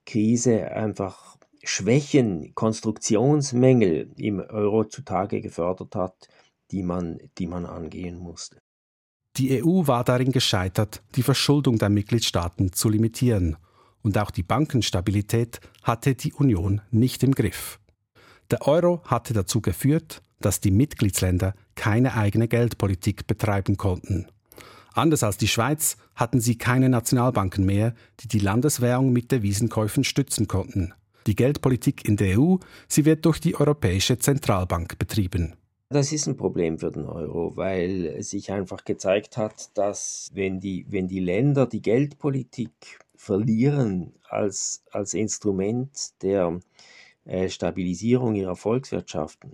Krise 0.06 0.72
einfach 0.72 1.38
Schwächen, 1.64 2.54
Konstruktionsmängel 2.56 4.12
im 4.18 4.40
Euro 4.40 4.86
zutage 4.86 5.42
gefördert 5.42 5.96
hat, 5.96 6.30
die 6.72 6.84
man, 6.84 7.20
die 7.38 7.48
man 7.48 7.66
angehen 7.66 8.18
musste. 8.18 8.60
Die 9.38 9.64
EU 9.64 9.88
war 9.88 10.04
darin 10.04 10.32
gescheitert, 10.32 11.02
die 11.16 11.24
Verschuldung 11.24 11.78
der 11.78 11.90
Mitgliedstaaten 11.90 12.74
zu 12.74 12.90
limitieren, 12.90 13.58
und 14.02 14.18
auch 14.18 14.32
die 14.32 14.44
Bankenstabilität 14.44 15.60
hatte 15.84 16.16
die 16.16 16.34
Union 16.34 16.82
nicht 16.90 17.22
im 17.24 17.36
Griff. 17.36 17.80
Der 18.50 18.66
Euro 18.68 19.02
hatte 19.06 19.34
dazu 19.34 19.62
geführt, 19.62 20.22
dass 20.40 20.62
die 20.62 20.72
Mitgliedsländer 20.72 21.54
keine 21.76 22.16
eigene 22.16 22.48
Geldpolitik 22.48 23.28
betreiben 23.28 23.78
konnten. 23.78 24.28
Anders 24.94 25.24
als 25.24 25.38
die 25.38 25.48
Schweiz 25.48 25.98
hatten 26.16 26.42
sie 26.42 26.58
keine 26.58 26.90
Nationalbanken 26.90 27.66
mehr, 27.66 27.94
die 28.22 28.28
die 28.28 28.40
Landeswährung 28.40 29.12
mit 29.12 29.32
Devisenkäufen 29.32 30.04
stützen 30.04 30.48
konnten. 30.48 30.94
Die 31.28 31.36
Geldpolitik 31.36 32.08
in 32.08 32.18
der 32.18 32.40
EU, 32.40 32.56
sie 32.88 33.06
wird 33.06 33.26
durch 33.26 33.40
die 33.40 33.56
Europäische 33.56 34.18
Zentralbank 34.18 34.98
betrieben. 34.98 35.59
Das 35.92 36.12
ist 36.12 36.28
ein 36.28 36.38
Problem 36.38 36.78
für 36.78 36.92
den 36.92 37.06
Euro, 37.06 37.58
weil 37.58 38.22
sich 38.22 38.52
einfach 38.52 38.86
gezeigt 38.86 39.38
hat, 39.38 39.76
dass 39.76 40.30
wenn 40.36 40.60
die, 40.60 40.86
wenn 40.88 41.08
die 41.08 41.20
Länder 41.20 41.66
die 41.66 41.82
Geldpolitik 41.82 43.00
verlieren 43.16 44.14
als, 44.30 44.84
als 44.92 45.16
Instrument 45.16 46.22
der 46.22 46.60
äh, 47.26 47.50
Stabilisierung 47.50 48.36
ihrer 48.36 48.56
Volkswirtschaften, 48.56 49.54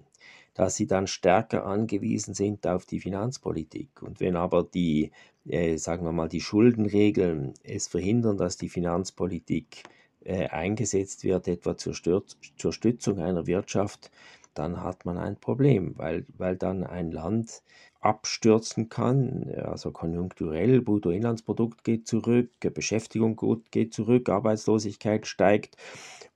dass 0.54 0.76
sie 0.76 0.88
dann 0.88 1.08
stärker 1.08 1.66
angewiesen 1.66 2.34
sind 2.34 2.68
auf 2.68 2.86
die 2.86 3.00
Finanzpolitik. 3.00 4.02
Und 4.02 4.20
wenn 4.20 4.36
aber 4.36 4.64
die, 4.64 5.12
äh, 5.48 5.78
sagen 5.78 6.04
wir 6.04 6.12
mal, 6.12 6.28
die 6.28 6.42
Schuldenregeln 6.42 7.54
es 7.64 7.88
verhindern, 7.88 8.36
dass 8.36 8.58
die 8.58 8.70
Finanzpolitik 8.70 9.84
äh, 10.26 10.48
eingesetzt 10.48 11.24
wird, 11.24 11.48
etwa 11.48 11.78
zur, 11.78 11.94
Stürz 11.94 12.36
zur 12.58 12.74
Stützung 12.74 13.20
einer 13.20 13.48
Wirtschaft, 13.48 14.12
dann 14.56 14.84
hat 14.84 15.06
man 15.06 15.18
ein 15.18 15.40
Problem, 15.40 15.98
weil, 15.98 16.26
weil 16.38 16.56
dann 16.56 16.84
ein 16.84 17.12
Land 17.12 17.62
abstürzen 18.00 18.90
kann, 18.90 19.52
also 19.64 19.92
konjunkturell, 19.92 20.82
Bruttoinlandsprodukt 20.82 21.84
geht 21.84 22.08
zurück, 22.08 22.52
Beschäftigung 22.74 23.40
geht 23.72 23.94
zurück, 23.94 24.30
Arbeitslosigkeit 24.30 25.28
steigt, 25.28 25.78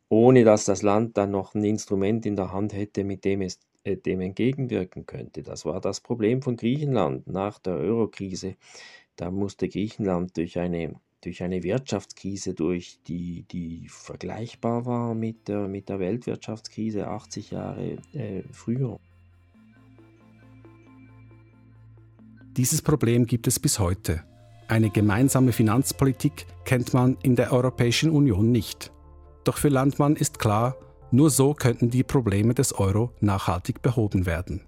ohne 0.10 0.44
dass 0.44 0.66
das 0.66 0.82
Land 0.82 1.18
dann 1.18 1.32
noch 1.32 1.56
ein 1.56 1.64
Instrument 1.64 2.26
in 2.26 2.36
der 2.36 2.52
Hand 2.52 2.74
hätte, 2.74 3.04
mit 3.04 3.26
dem 3.26 3.42
es 3.42 3.60
äh, 3.84 3.96
dem 3.98 4.22
entgegenwirken 4.22 5.06
könnte. 5.06 5.44
Das 5.44 5.66
war 5.66 5.80
das 5.82 6.02
Problem 6.02 6.42
von 6.42 6.58
Griechenland 6.58 7.28
nach 7.28 7.60
der 7.60 7.76
Eurokrise. 7.76 8.56
Da 9.16 9.32
musste 9.32 9.70
Griechenland 9.70 10.38
durch 10.38 10.60
eine 10.60 10.96
durch 11.22 11.44
eine 11.44 11.64
Wirtschaftskrise 11.64 12.54
durch, 12.54 13.00
die, 13.08 13.44
die 13.52 13.88
vergleichbar 13.90 14.86
war 14.86 15.14
mit 15.14 15.48
der, 15.48 15.68
mit 15.68 15.90
der 15.90 16.00
Weltwirtschaftskrise 16.00 17.08
80 17.08 17.52
Jahre 17.52 17.98
äh, 18.14 18.44
früher. 18.52 19.00
Dieses 22.58 22.82
Problem 22.82 23.26
gibt 23.26 23.48
es 23.48 23.60
bis 23.60 23.80
heute. 23.80 24.24
Eine 24.68 24.90
gemeinsame 24.90 25.52
Finanzpolitik 25.52 26.46
kennt 26.64 26.94
man 26.94 27.18
in 27.24 27.36
der 27.36 27.52
Europäischen 27.52 28.12
Union 28.12 28.52
nicht. 28.52 28.92
Doch 29.44 29.58
für 29.58 29.70
Landmann 29.70 30.16
ist 30.16 30.40
klar, 30.40 30.76
nur 31.12 31.30
so 31.30 31.54
könnten 31.54 31.90
die 31.90 32.04
Probleme 32.04 32.54
des 32.54 32.78
Euro 32.78 33.12
nachhaltig 33.20 33.82
behoben 33.82 34.26
werden. 34.26 34.62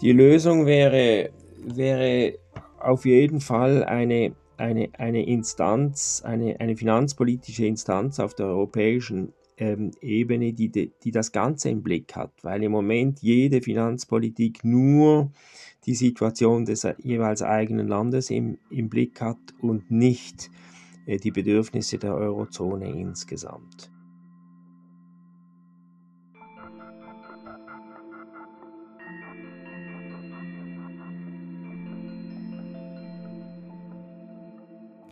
Die 0.00 0.12
Lösung 0.12 0.66
wäre, 0.66 1.30
wäre 1.64 2.38
auf 2.80 3.04
jeden 3.04 3.40
Fall 3.40 3.84
eine 3.84 4.34
eine, 4.56 4.90
eine 4.98 5.26
Instanz, 5.26 6.22
eine, 6.24 6.60
eine 6.60 6.76
finanzpolitische 6.76 7.66
Instanz 7.66 8.20
auf 8.20 8.34
der 8.34 8.46
europäischen 8.46 9.32
ähm, 9.56 9.92
Ebene, 10.00 10.52
die, 10.52 10.70
die 10.70 11.10
das 11.10 11.32
Ganze 11.32 11.70
im 11.70 11.82
Blick 11.82 12.16
hat, 12.16 12.32
weil 12.42 12.62
im 12.62 12.72
Moment 12.72 13.20
jede 13.20 13.62
Finanzpolitik 13.62 14.64
nur 14.64 15.30
die 15.86 15.94
Situation 15.94 16.64
des 16.64 16.86
jeweils 16.98 17.42
eigenen 17.42 17.88
Landes 17.88 18.30
im, 18.30 18.58
im 18.70 18.88
Blick 18.88 19.20
hat 19.20 19.38
und 19.60 19.90
nicht 19.90 20.50
äh, 21.06 21.18
die 21.18 21.30
Bedürfnisse 21.30 21.98
der 21.98 22.14
Eurozone 22.14 22.90
insgesamt. 22.90 23.93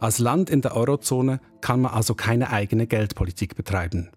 Als 0.03 0.19
Land 0.19 0.51
in 0.51 0.63
der 0.63 0.75
Eurozone 0.75 1.39
kann 1.61 1.83
man 1.83 1.93
also 1.93 2.17
keine 2.17 2.51
eigene 2.51 2.89
Geldpolitik 2.89 3.55
betreiben. 3.55 4.11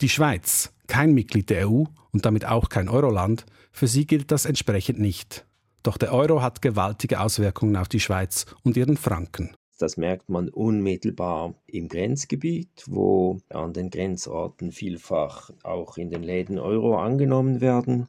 Die 0.00 0.08
Schweiz, 0.08 0.72
kein 0.88 1.14
Mitglied 1.14 1.50
der 1.50 1.68
EU 1.68 1.84
und 2.10 2.26
damit 2.26 2.46
auch 2.46 2.68
kein 2.68 2.88
Euroland, 2.88 3.46
für 3.70 3.86
sie 3.86 4.08
gilt 4.08 4.32
das 4.32 4.44
entsprechend 4.44 4.98
nicht. 4.98 5.46
Doch 5.84 5.98
der 5.98 6.12
Euro 6.12 6.42
hat 6.42 6.62
gewaltige 6.62 7.20
Auswirkungen 7.20 7.76
auf 7.76 7.86
die 7.86 8.00
Schweiz 8.00 8.44
und 8.64 8.76
ihren 8.76 8.96
Franken. 8.96 9.54
Das 9.78 9.96
merkt 9.96 10.30
man 10.30 10.48
unmittelbar 10.48 11.54
im 11.68 11.86
Grenzgebiet, 11.86 12.82
wo 12.88 13.38
an 13.50 13.72
den 13.72 13.90
Grenzorten 13.90 14.72
vielfach 14.72 15.52
auch 15.62 15.96
in 15.96 16.10
den 16.10 16.24
Läden 16.24 16.58
Euro 16.58 16.98
angenommen 16.98 17.60
werden, 17.60 18.08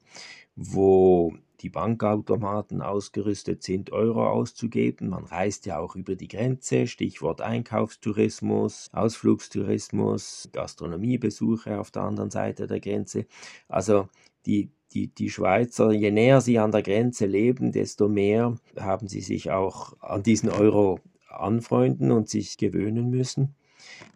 wo 0.55 1.35
die 1.61 1.69
Bankautomaten 1.69 2.81
ausgerüstet 2.81 3.63
sind, 3.63 3.91
Euro 3.91 4.27
auszugeben. 4.27 5.09
Man 5.09 5.25
reist 5.25 5.65
ja 5.65 5.79
auch 5.79 5.95
über 5.95 6.15
die 6.15 6.27
Grenze, 6.27 6.87
Stichwort 6.87 7.41
Einkaufstourismus, 7.41 8.89
Ausflugstourismus, 8.91 10.49
Gastronomiebesuche 10.51 11.79
auf 11.79 11.91
der 11.91 12.03
anderen 12.03 12.31
Seite 12.31 12.67
der 12.67 12.79
Grenze. 12.79 13.25
Also 13.67 14.09
die, 14.45 14.71
die, 14.93 15.07
die 15.07 15.29
Schweizer, 15.29 15.91
je 15.91 16.11
näher 16.11 16.41
sie 16.41 16.59
an 16.59 16.71
der 16.71 16.81
Grenze 16.81 17.25
leben, 17.25 17.71
desto 17.71 18.09
mehr 18.09 18.55
haben 18.77 19.07
sie 19.07 19.21
sich 19.21 19.51
auch 19.51 19.93
an 20.01 20.23
diesen 20.23 20.49
Euro 20.49 20.99
anfreunden 21.29 22.11
und 22.11 22.29
sich 22.29 22.57
gewöhnen 22.57 23.09
müssen. 23.09 23.55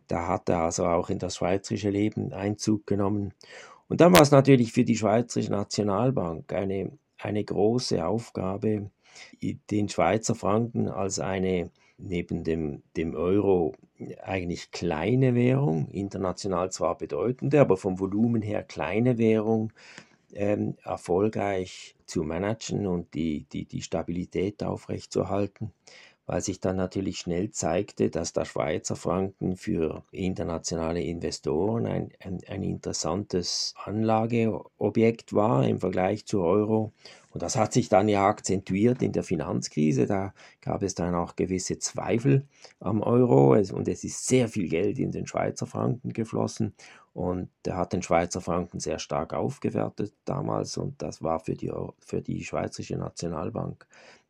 Da 0.08 0.28
hat 0.28 0.50
er 0.50 0.62
also 0.62 0.86
auch 0.86 1.10
in 1.10 1.20
das 1.20 1.38
schweizerische 1.38 1.90
Leben 1.90 2.34
Einzug 2.34 2.86
genommen. 2.86 3.34
Und 3.88 4.02
dann 4.02 4.14
war 4.14 4.22
es 4.22 4.32
natürlich 4.32 4.72
für 4.72 4.84
die 4.84 4.98
Schweizerische 4.98 5.52
Nationalbank 5.52 6.52
eine, 6.54 6.92
eine 7.26 7.44
große 7.44 8.06
Aufgabe, 8.06 8.92
den 9.42 9.90
Schweizer 9.90 10.36
Franken 10.36 10.88
als 10.88 11.20
eine 11.20 11.72
neben 11.98 12.44
dem, 12.44 12.84
dem 12.98 13.16
Euro 13.16 13.74
eigentlich 14.22 14.72
kleine 14.72 15.36
Währung, 15.36 15.88
international 15.90 16.72
zwar 16.72 16.98
bedeutende, 16.98 17.62
aber 17.62 17.78
vom 17.78 18.00
Volumen 18.00 18.42
her 18.42 18.64
kleine 18.64 19.18
Währung, 19.18 19.72
ähm, 20.34 20.76
erfolgreich 20.84 21.96
zu 22.06 22.24
managen 22.24 22.88
und 22.88 23.14
die, 23.14 23.46
die, 23.52 23.66
die 23.66 23.82
Stabilität 23.82 24.64
aufrechtzuerhalten 24.64 25.72
weil 26.26 26.42
sich 26.42 26.60
dann 26.60 26.76
natürlich 26.76 27.20
schnell 27.20 27.52
zeigte, 27.52 28.10
dass 28.10 28.34
der 28.34 28.46
Schweizer 28.46 28.96
Franken 28.96 29.58
für 29.58 30.04
internationale 30.12 31.02
Investoren 31.02 31.86
ein, 31.86 32.10
ein, 32.20 32.40
ein 32.48 32.64
interessantes 32.64 33.76
Anlageobjekt 33.84 35.34
war 35.34 35.68
im 35.68 35.80
Vergleich 35.80 36.26
zu 36.26 36.42
Euro. 36.42 36.94
Und 37.30 37.42
das 37.42 37.58
hat 37.58 37.74
sich 37.74 37.90
dann 37.90 38.08
ja 38.08 38.26
akzentuiert 38.26 39.02
in 39.02 39.12
der 39.12 39.24
Finanzkrise. 39.24 40.06
Da 40.06 40.34
gab 40.62 40.82
es 40.84 40.96
dann 40.96 41.14
auch 41.14 41.36
gewisse 41.36 41.78
Zweifel 41.80 42.48
am 42.80 43.02
Euro 43.02 43.52
und 43.54 43.88
es 43.88 44.04
ist 44.04 44.26
sehr 44.26 44.48
viel 44.48 44.70
Geld 44.70 44.98
in 45.00 45.12
den 45.12 45.28
Schweizer 45.28 45.68
Franken 45.68 46.14
geflossen. 46.14 46.74
Und 47.14 47.50
der 47.66 47.78
hat 47.78 47.94
den 47.94 48.02
Schweizer 48.02 48.42
Franken 48.42 48.80
sehr 48.80 49.00
stark 49.00 49.34
aufgewertet 49.34 50.14
damals 50.26 50.78
und 50.78 51.02
das 51.02 51.22
war 51.22 51.40
für 51.40 51.56
die, 51.56 51.72
für 52.00 52.22
die 52.22 52.44
Schweizerische 52.44 52.98
Nationalbank 52.98 53.86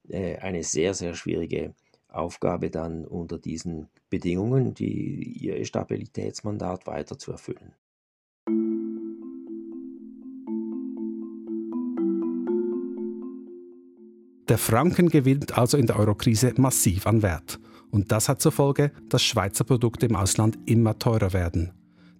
äh, 0.09 0.37
eine 0.37 0.63
sehr, 0.63 0.93
sehr 0.93 1.13
schwierige 1.13 1.73
Aufgabe 2.15 2.69
dann 2.69 3.05
unter 3.05 3.37
diesen 3.37 3.89
Bedingungen, 4.09 4.73
die, 4.73 5.37
ihr 5.39 5.63
Stabilitätsmandat 5.65 6.87
weiter 6.87 7.17
zu 7.17 7.31
erfüllen. 7.31 7.73
Der 14.47 14.59
Franken 14.59 15.09
gewinnt 15.09 15.57
also 15.57 15.77
in 15.77 15.87
der 15.87 15.97
Eurokrise 15.97 16.53
massiv 16.57 17.07
an 17.07 17.23
Wert. 17.23 17.59
Und 17.89 18.11
das 18.11 18.29
hat 18.29 18.41
zur 18.41 18.51
Folge, 18.51 18.91
dass 19.09 19.23
Schweizer 19.23 19.63
Produkte 19.63 20.05
im 20.05 20.15
Ausland 20.15 20.57
immer 20.65 20.99
teurer 20.99 21.33
werden. 21.33 21.71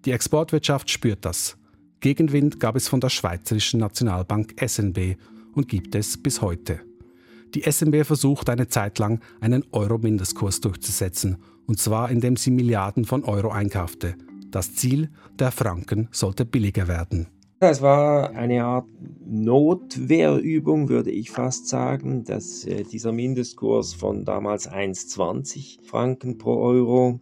Die 0.04 0.12
Exportwirtschaft 0.12 0.90
spürt 0.90 1.24
das. 1.24 1.56
Gegenwind 2.00 2.60
gab 2.60 2.76
es 2.76 2.88
von 2.88 3.00
der 3.00 3.10
Schweizerischen 3.10 3.80
Nationalbank 3.80 4.54
SNB 4.64 5.16
und 5.54 5.68
gibt 5.68 5.94
es 5.94 6.20
bis 6.20 6.40
heute. 6.40 6.85
Die 7.54 7.62
SMB 7.62 8.04
versucht 8.04 8.50
eine 8.50 8.68
Zeit 8.68 8.98
lang, 8.98 9.20
einen 9.40 9.64
Euro-Mindestkurs 9.72 10.60
durchzusetzen, 10.60 11.38
und 11.66 11.78
zwar 11.78 12.10
indem 12.10 12.36
sie 12.36 12.50
Milliarden 12.50 13.04
von 13.04 13.24
Euro 13.24 13.50
einkaufte. 13.50 14.14
Das 14.50 14.74
Ziel, 14.74 15.10
der 15.38 15.50
Franken 15.50 16.08
sollte 16.12 16.44
billiger 16.44 16.88
werden. 16.88 17.28
Es 17.58 17.80
war 17.80 18.30
eine 18.30 18.64
Art 18.64 18.86
Notwehrübung, 19.24 20.90
würde 20.90 21.10
ich 21.10 21.30
fast 21.30 21.68
sagen, 21.68 22.24
dass 22.24 22.66
äh, 22.66 22.84
dieser 22.84 23.12
Mindestkurs 23.12 23.94
von 23.94 24.26
damals 24.26 24.70
1,20 24.70 25.86
Franken 25.86 26.36
pro 26.36 26.56
Euro, 26.56 27.18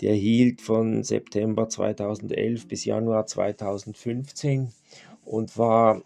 der 0.00 0.14
hielt 0.14 0.60
von 0.60 1.04
September 1.04 1.68
2011 1.68 2.66
bis 2.66 2.84
Januar 2.84 3.26
2015 3.26 4.72
und 5.24 5.56
war 5.56 6.02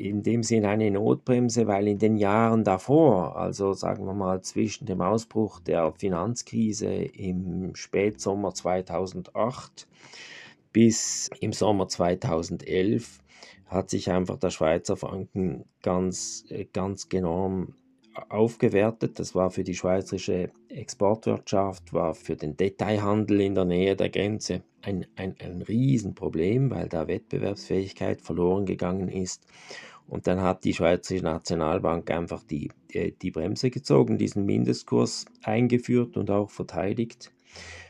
in 0.00 0.22
dem 0.22 0.42
Sinn 0.42 0.64
eine 0.64 0.90
Notbremse, 0.90 1.66
weil 1.66 1.86
in 1.86 1.98
den 1.98 2.16
Jahren 2.16 2.64
davor, 2.64 3.36
also 3.36 3.74
sagen 3.74 4.06
wir 4.06 4.14
mal 4.14 4.40
zwischen 4.40 4.86
dem 4.86 5.00
Ausbruch 5.00 5.60
der 5.60 5.92
Finanzkrise 5.92 6.88
im 6.88 7.74
Spätsommer 7.74 8.54
2008 8.54 9.86
bis 10.72 11.28
im 11.40 11.52
Sommer 11.52 11.88
2011, 11.88 13.18
hat 13.66 13.90
sich 13.90 14.10
einfach 14.10 14.38
der 14.38 14.50
Schweizer 14.50 14.96
Franken 14.96 15.64
ganz, 15.82 16.44
ganz 16.72 17.06
enorm 17.12 17.74
aufgewertet. 18.28 19.18
Das 19.18 19.34
war 19.34 19.50
für 19.50 19.64
die 19.64 19.74
schweizerische 19.74 20.50
Exportwirtschaft, 20.68 21.92
war 21.92 22.14
für 22.14 22.36
den 22.36 22.56
Detailhandel 22.56 23.40
in 23.40 23.54
der 23.54 23.64
Nähe 23.64 23.96
der 23.96 24.08
Grenze 24.08 24.62
ein, 24.82 25.06
ein, 25.16 25.36
ein 25.38 25.62
Riesenproblem, 25.62 26.70
weil 26.70 26.88
da 26.88 27.06
Wettbewerbsfähigkeit 27.06 28.22
verloren 28.22 28.66
gegangen 28.66 29.08
ist. 29.08 29.46
Und 30.10 30.26
dann 30.26 30.40
hat 30.40 30.64
die 30.64 30.74
Schweizerische 30.74 31.24
Nationalbank 31.24 32.10
einfach 32.10 32.42
die, 32.42 32.72
die, 32.92 33.12
die 33.12 33.30
Bremse 33.30 33.70
gezogen, 33.70 34.18
diesen 34.18 34.44
Mindestkurs 34.44 35.24
eingeführt 35.44 36.16
und 36.16 36.32
auch 36.32 36.50
verteidigt. 36.50 37.30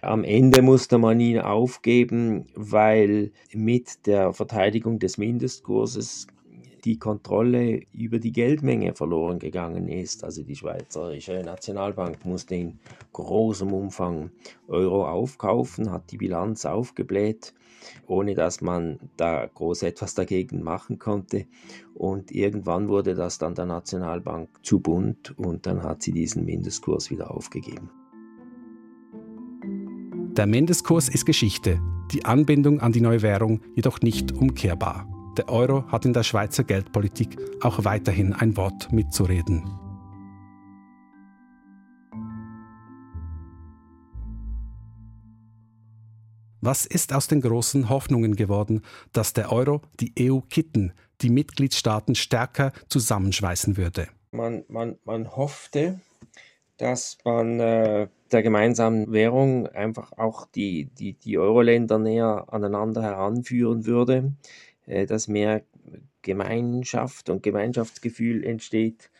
Am 0.02 0.22
Ende 0.22 0.61
musste 0.61 0.98
man 0.98 1.18
ihn 1.18 1.38
aufgeben, 1.38 2.46
weil 2.54 3.33
mit 3.54 4.06
der 4.06 4.35
Verteidigung 4.35 4.98
des 4.98 5.16
Mindestkurses 5.16 6.26
die 6.85 6.99
Kontrolle 6.99 7.83
über 7.93 8.19
die 8.19 8.33
Geldmenge 8.33 8.95
verloren 8.95 9.38
gegangen 9.38 9.88
ist. 9.88 10.25
Also 10.25 10.43
die 10.43 10.57
Schweizerische 10.57 11.43
Nationalbank 11.45 12.25
musste 12.25 12.55
in 12.55 12.79
großem 13.12 13.73
Umfang 13.73 14.31
Euro 14.69 15.07
aufkaufen, 15.07 15.90
hat 15.90 16.11
die 16.11 16.16
Bilanz 16.16 16.64
aufgebläht, 16.64 17.55
ohne 18.07 18.35
dass 18.35 18.61
man 18.61 18.99
da 19.16 19.47
groß 19.47 19.83
etwas 19.83 20.14
dagegen 20.14 20.62
machen 20.62 20.99
konnte. 20.99 21.47
Und 21.95 22.31
irgendwann 22.31 22.88
wurde 22.88 23.14
das 23.14 23.38
dann 23.38 23.55
der 23.55 23.66
Nationalbank 23.66 24.49
zu 24.62 24.81
bunt 24.81 25.38
und 25.38 25.66
dann 25.66 25.83
hat 25.83 26.03
sie 26.03 26.12
diesen 26.12 26.45
Mindestkurs 26.45 27.11
wieder 27.11 27.31
aufgegeben. 27.31 27.90
Der 30.37 30.47
Mindestkurs 30.47 31.09
ist 31.09 31.27
Geschichte, 31.27 31.81
die 32.12 32.25
Anbindung 32.25 32.81
an 32.81 32.93
die 32.93 33.01
neue 33.01 33.21
Währung 33.21 33.61
jedoch 33.75 34.01
nicht 34.01 34.33
umkehrbar. 34.33 35.19
Der 35.40 35.48
Euro 35.48 35.90
hat 35.90 36.05
in 36.05 36.12
der 36.12 36.22
Schweizer 36.22 36.64
Geldpolitik 36.64 37.38
auch 37.62 37.83
weiterhin 37.83 38.35
ein 38.35 38.59
Wort 38.59 38.92
mitzureden. 38.92 39.64
Was 46.61 46.85
ist 46.85 47.14
aus 47.14 47.26
den 47.26 47.40
großen 47.40 47.88
Hoffnungen 47.88 48.37
geworden, 48.37 48.83
dass 49.14 49.33
der 49.33 49.50
Euro 49.50 49.81
die 49.98 50.12
EU-Kitten, 50.20 50.92
die 51.22 51.31
Mitgliedstaaten 51.31 52.14
stärker 52.16 52.72
zusammenschweißen 52.88 53.79
würde? 53.79 54.09
Man, 54.33 54.64
man, 54.68 54.98
man 55.07 55.35
hoffte, 55.35 56.00
dass 56.76 57.16
man 57.24 57.61
äh, 57.61 58.09
der 58.31 58.42
gemeinsamen 58.42 59.11
Währung 59.11 59.66
einfach 59.68 60.12
auch 60.18 60.46
die, 60.46 60.90
die, 60.98 61.14
die 61.14 61.38
Euro-Länder 61.38 61.98
näher 61.98 62.44
aneinander 62.48 63.03
heranführen 63.03 63.87
würde. 63.87 64.35
Äh, 64.90 65.07
dass 65.07 65.29
mehr 65.29 65.62
Gemeinschaft 66.22 67.31
und 67.31 67.42
Gemeinschaftsgefühl 67.44 68.44
entsteht. 68.44 69.11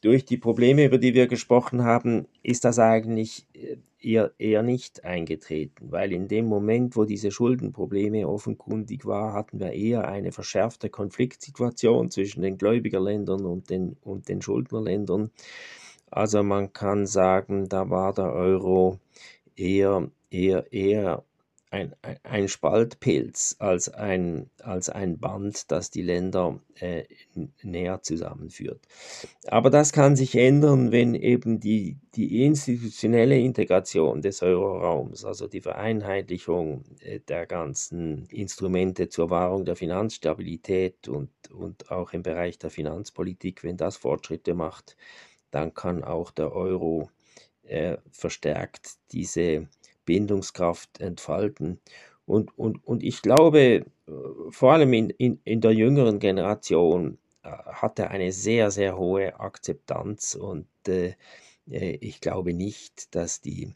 Durch 0.00 0.24
die 0.24 0.36
Probleme, 0.36 0.84
über 0.84 0.98
die 0.98 1.14
wir 1.14 1.26
gesprochen 1.26 1.82
haben, 1.82 2.26
ist 2.44 2.64
das 2.64 2.78
eigentlich 2.78 3.46
äh, 3.52 3.76
eher, 4.00 4.30
eher 4.38 4.62
nicht 4.62 5.04
eingetreten, 5.04 5.90
weil 5.90 6.12
in 6.12 6.28
dem 6.28 6.46
Moment, 6.46 6.94
wo 6.94 7.04
diese 7.04 7.32
Schuldenprobleme 7.32 8.28
offenkundig 8.28 9.04
waren, 9.04 9.32
hatten 9.32 9.58
wir 9.58 9.72
eher 9.72 10.06
eine 10.06 10.30
verschärfte 10.30 10.90
Konfliktsituation 10.90 12.10
zwischen 12.12 12.42
den 12.42 12.56
Gläubigerländern 12.56 13.44
und 13.44 13.68
den, 13.68 13.96
und 14.02 14.28
den 14.28 14.40
Schuldnerländern. 14.42 15.30
Also 16.08 16.44
man 16.44 16.72
kann 16.72 17.04
sagen, 17.06 17.68
da 17.68 17.90
war 17.90 18.12
der 18.12 18.32
Euro 18.32 19.00
eher, 19.56 20.08
eher, 20.30 20.72
eher 20.72 21.24
ein, 21.70 21.94
ein 22.22 22.48
Spaltpilz 22.48 23.56
als 23.58 23.88
ein, 23.88 24.50
als 24.62 24.88
ein 24.88 25.18
Band, 25.18 25.70
das 25.70 25.90
die 25.90 26.02
Länder 26.02 26.60
äh, 26.76 27.04
näher 27.62 28.02
zusammenführt. 28.02 28.86
Aber 29.48 29.70
das 29.70 29.92
kann 29.92 30.14
sich 30.14 30.36
ändern, 30.36 30.92
wenn 30.92 31.14
eben 31.14 31.58
die, 31.58 31.98
die 32.14 32.44
institutionelle 32.44 33.38
Integration 33.38 34.22
des 34.22 34.42
Euroraums, 34.42 35.24
also 35.24 35.48
die 35.48 35.60
Vereinheitlichung 35.60 36.84
äh, 37.00 37.20
der 37.20 37.46
ganzen 37.46 38.26
Instrumente 38.26 39.08
zur 39.08 39.30
Wahrung 39.30 39.64
der 39.64 39.76
Finanzstabilität 39.76 41.08
und, 41.08 41.30
und 41.50 41.90
auch 41.90 42.12
im 42.12 42.22
Bereich 42.22 42.58
der 42.58 42.70
Finanzpolitik, 42.70 43.64
wenn 43.64 43.76
das 43.76 43.96
Fortschritte 43.96 44.54
macht, 44.54 44.96
dann 45.50 45.74
kann 45.74 46.04
auch 46.04 46.30
der 46.30 46.52
Euro 46.52 47.10
äh, 47.64 47.96
verstärkt 48.12 48.96
diese 49.10 49.68
Bindungskraft 50.06 51.00
entfalten. 51.00 51.78
Und, 52.24 52.56
und, 52.58 52.82
und 52.84 53.02
ich 53.02 53.20
glaube, 53.22 53.60
äh, 53.60 54.12
vor 54.50 54.72
allem 54.72 54.92
in, 54.94 55.10
in, 55.10 55.40
in 55.44 55.60
der 55.60 55.72
jüngeren 55.72 56.18
Generation 56.18 57.18
äh, 57.42 57.50
hat 57.50 57.98
er 57.98 58.10
eine 58.10 58.32
sehr, 58.32 58.70
sehr 58.70 58.96
hohe 58.96 59.38
Akzeptanz 59.38 60.34
und 60.34 60.66
äh, 60.88 61.14
äh, 61.70 61.96
ich 62.00 62.20
glaube 62.20 62.54
nicht, 62.54 63.14
dass 63.14 63.40
die 63.40 63.74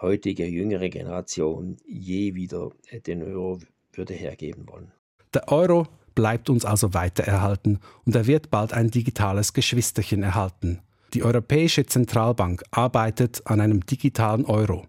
heutige 0.00 0.46
jüngere 0.46 0.88
Generation 0.88 1.76
je 1.86 2.34
wieder 2.34 2.70
den 3.06 3.22
Euro 3.22 3.60
würde 3.92 4.14
hergeben 4.14 4.68
wollen. 4.68 4.92
Der 5.32 5.50
Euro 5.50 5.86
bleibt 6.14 6.50
uns 6.50 6.64
also 6.64 6.92
weiter 6.92 7.24
erhalten 7.24 7.78
und 8.04 8.14
er 8.14 8.26
wird 8.26 8.50
bald 8.50 8.72
ein 8.72 8.90
digitales 8.90 9.52
Geschwisterchen 9.54 10.22
erhalten. 10.22 10.80
Die 11.14 11.22
Europäische 11.22 11.86
Zentralbank 11.86 12.64
arbeitet 12.70 13.46
an 13.46 13.60
einem 13.60 13.84
digitalen 13.86 14.44
Euro 14.44 14.86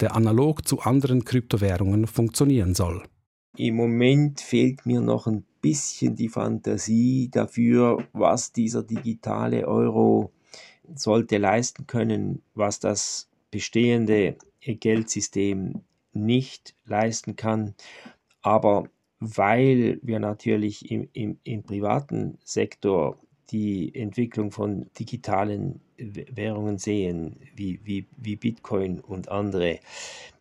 der 0.00 0.14
analog 0.14 0.66
zu 0.66 0.80
anderen 0.80 1.24
Kryptowährungen 1.24 2.06
funktionieren 2.06 2.74
soll. 2.74 3.04
Im 3.56 3.76
Moment 3.76 4.40
fehlt 4.40 4.84
mir 4.84 5.00
noch 5.00 5.26
ein 5.26 5.44
bisschen 5.60 6.16
die 6.16 6.28
Fantasie 6.28 7.28
dafür, 7.30 8.04
was 8.12 8.52
dieser 8.52 8.82
digitale 8.82 9.66
Euro 9.68 10.32
sollte 10.94 11.38
leisten 11.38 11.86
können, 11.86 12.42
was 12.54 12.80
das 12.80 13.28
bestehende 13.50 14.36
Geldsystem 14.60 15.82
nicht 16.12 16.74
leisten 16.84 17.36
kann. 17.36 17.74
Aber 18.42 18.88
weil 19.20 20.00
wir 20.02 20.18
natürlich 20.18 20.90
im, 20.90 21.08
im, 21.12 21.38
im 21.44 21.62
privaten 21.62 22.38
Sektor 22.44 23.18
die 23.50 23.94
Entwicklung 23.94 24.50
von 24.50 24.90
digitalen 24.98 25.80
Währungen 25.96 26.78
sehen, 26.78 27.40
wie, 27.54 27.80
wie, 27.84 28.06
wie 28.16 28.36
Bitcoin 28.36 29.00
und 29.00 29.28
andere, 29.28 29.80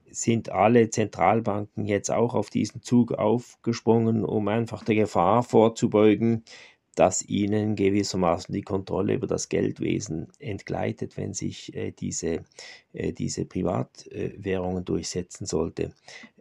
sind 0.09 0.49
alle 0.49 0.89
Zentralbanken 0.89 1.85
jetzt 1.85 2.11
auch 2.11 2.35
auf 2.35 2.49
diesen 2.49 2.83
Zug 2.83 3.13
aufgesprungen, 3.13 4.23
um 4.23 4.47
einfach 4.47 4.83
der 4.83 4.95
Gefahr 4.95 5.43
vorzubeugen, 5.43 6.43
dass 6.95 7.23
ihnen 7.23 7.75
gewissermaßen 7.75 8.53
die 8.53 8.61
Kontrolle 8.61 9.15
über 9.15 9.25
das 9.25 9.49
Geldwesen 9.49 10.27
entgleitet, 10.37 11.17
wenn 11.17 11.33
sich 11.33 11.73
äh, 11.75 11.91
diese, 11.91 12.43
äh, 12.93 13.11
diese 13.13 13.45
Privatwährungen 13.45 14.85
durchsetzen 14.85 15.45
sollte. 15.47 15.93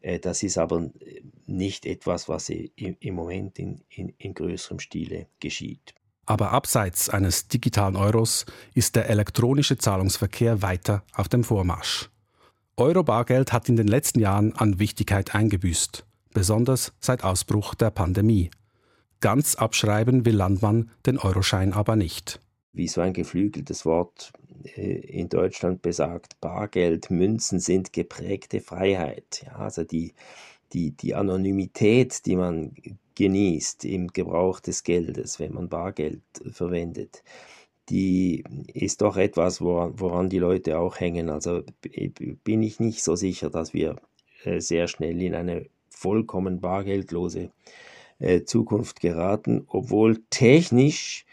Äh, 0.03 0.19
das 0.19 0.43
ist 0.43 0.59
aber 0.59 0.91
nicht 1.47 1.87
etwas, 1.87 2.29
was 2.29 2.51
im, 2.51 2.97
im 3.01 3.15
Moment 3.15 3.59
in, 3.59 3.81
in, 3.89 4.13
in 4.19 4.35
größerem 4.35 4.79
Stile 4.79 5.27
geschieht. 5.41 5.95
Aber 6.27 6.53
abseits 6.53 7.09
eines 7.09 7.49
digitalen 7.49 7.97
Euros 7.97 8.47
ist 8.75 8.97
der 8.97 9.11
elektronische 9.11 9.77
Zahlungsverkehr 9.77 10.63
weiter 10.63 11.03
auf 11.15 11.29
dem 11.29 11.45
Vormarsch. 11.45 12.11
Euro-Bargeld 12.77 13.53
hat 13.53 13.69
in 13.69 13.77
den 13.77 13.89
letzten 13.89 14.21
Jahren 14.21 14.55
an 14.57 14.79
Wichtigkeit 14.79 15.35
eingebüßt, 15.35 16.07
besonders 16.33 16.93
seit 17.01 17.25
Ausbruch 17.25 17.75
der 17.75 17.91
Pandemie. 17.91 18.51
Ganz 19.21 19.55
abschreiben 19.57 20.25
will 20.25 20.35
Landmann 20.37 20.91
den 21.07 21.19
Euroschein 21.19 21.73
aber 21.73 21.97
nicht. 21.97 22.41
Wie 22.73 22.89
so 22.89 23.01
ein 23.01 23.13
geflügeltes 23.13 23.85
Wort 23.85 24.33
äh, 24.65 24.95
in 24.99 25.29
Deutschland 25.29 25.83
besagt, 25.83 26.41
Bargeld, 26.41 27.11
Münzen 27.11 27.61
sind 27.61 27.93
geprägte 27.93 28.61
Freiheit. 28.61 29.45
Ja, 29.47 29.57
also 29.57 29.85
die, 29.85 30.15
die, 30.73 30.93
die 30.93 31.15
Anonymität, 31.15 32.27
die 32.27 32.37
man 32.37 32.75
genießt 33.15 33.85
im 33.85 34.09
Gebrauch 34.09 34.61
des 34.61 34.85
Geldes, 34.85 35.39
wenn 35.39 35.55
man 35.55 35.69
Bargeld 35.69 36.23
verwendet, 36.51 37.23
die 37.89 38.45
ist 38.73 39.03
doch 39.03 39.17
etwas, 39.17 39.61
woran, 39.61 40.29
die 40.29 40.39
Leute 40.39 40.79
auch 40.79 41.01
hängen. 41.01 41.29
Also 41.29 41.63
bin 42.45 42.63
ich 42.63 42.81
nicht 42.81 43.03
so 43.03 43.17
sicher, 43.17 43.51
dass 43.51 43.75
wir 43.75 43.97
äh, 44.45 44.61
sehr 44.61 44.89
schnell 44.89 45.21
in 45.21 45.35
eine 45.35 45.67
vollkommen 45.91 46.61
bargeldlose 46.61 47.51
äh, 48.19 48.45
Zukunft 48.45 49.01
geraten, 49.01 49.65
obwohl 49.67 50.23
technisch, 50.31 51.27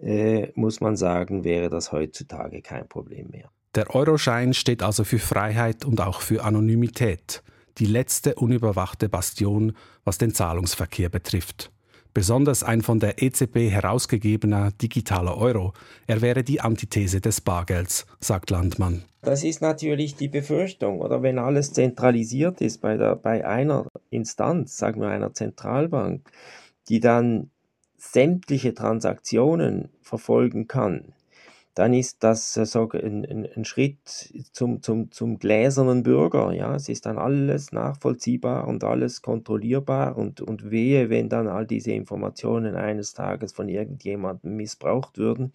äh, 0.00 0.48
muss 0.54 0.80
man 0.80 0.96
sagen, 0.96 1.44
wäre 1.44 1.68
das 1.68 1.92
heutzutage 1.92 2.62
kein 2.62 2.88
Problem 2.88 3.28
mehr. 3.30 3.50
Der 3.74 3.94
Euroschein 3.94 4.54
steht 4.54 4.82
also 4.82 5.04
für 5.04 5.18
Freiheit 5.18 5.84
und 5.84 6.00
auch 6.00 6.20
für 6.20 6.42
Anonymität 6.44 7.42
die 7.78 7.86
letzte 7.86 8.34
unüberwachte 8.34 9.08
Bastion, 9.08 9.74
was 10.04 10.18
den 10.18 10.34
Zahlungsverkehr 10.34 11.08
betrifft. 11.08 11.70
Besonders 12.14 12.64
ein 12.64 12.82
von 12.82 12.98
der 12.98 13.22
EZB 13.22 13.70
herausgegebener 13.70 14.72
digitaler 14.72 15.36
Euro. 15.36 15.72
Er 16.06 16.20
wäre 16.20 16.42
die 16.42 16.60
Antithese 16.60 17.20
des 17.20 17.40
Bargelds, 17.40 18.06
sagt 18.18 18.50
Landmann. 18.50 19.04
Das 19.20 19.44
ist 19.44 19.60
natürlich 19.60 20.16
die 20.16 20.28
Befürchtung, 20.28 21.00
oder 21.00 21.22
wenn 21.22 21.38
alles 21.38 21.72
zentralisiert 21.72 22.60
ist 22.60 22.80
bei, 22.80 22.96
der, 22.96 23.14
bei 23.14 23.46
einer 23.46 23.86
Instanz, 24.10 24.76
sagen 24.76 25.00
wir 25.00 25.08
einer 25.08 25.32
Zentralbank, 25.32 26.28
die 26.88 27.00
dann 27.00 27.50
sämtliche 27.96 28.74
Transaktionen 28.74 29.90
verfolgen 30.00 30.66
kann, 30.66 31.12
dann 31.74 31.94
ist 31.94 32.24
das 32.24 32.56
äh, 32.56 32.66
so 32.66 32.88
ein, 32.90 33.24
ein, 33.24 33.48
ein, 33.54 33.64
Schritt 33.64 34.32
zum, 34.52 34.82
zum, 34.82 35.12
zum 35.12 35.38
gläsernen 35.38 36.02
Bürger. 36.02 36.52
Ja? 36.52 36.74
Es 36.74 36.88
ist 36.88 37.06
dann 37.06 37.18
alles 37.18 37.72
nachvollziehbar 37.72 38.66
und 38.66 38.84
alles 38.84 39.22
kontrollierbar 39.22 40.16
und, 40.16 40.40
und 40.40 40.70
wehe, 40.70 41.08
wenn 41.08 41.28
dann 41.28 41.46
all 41.46 41.66
diese 41.66 41.92
Informationen 41.92 42.74
eines 42.74 43.14
Tages 43.14 43.52
von 43.52 43.68
irgendjemandem 43.68 44.56
missbraucht 44.56 45.18
würden. 45.18 45.52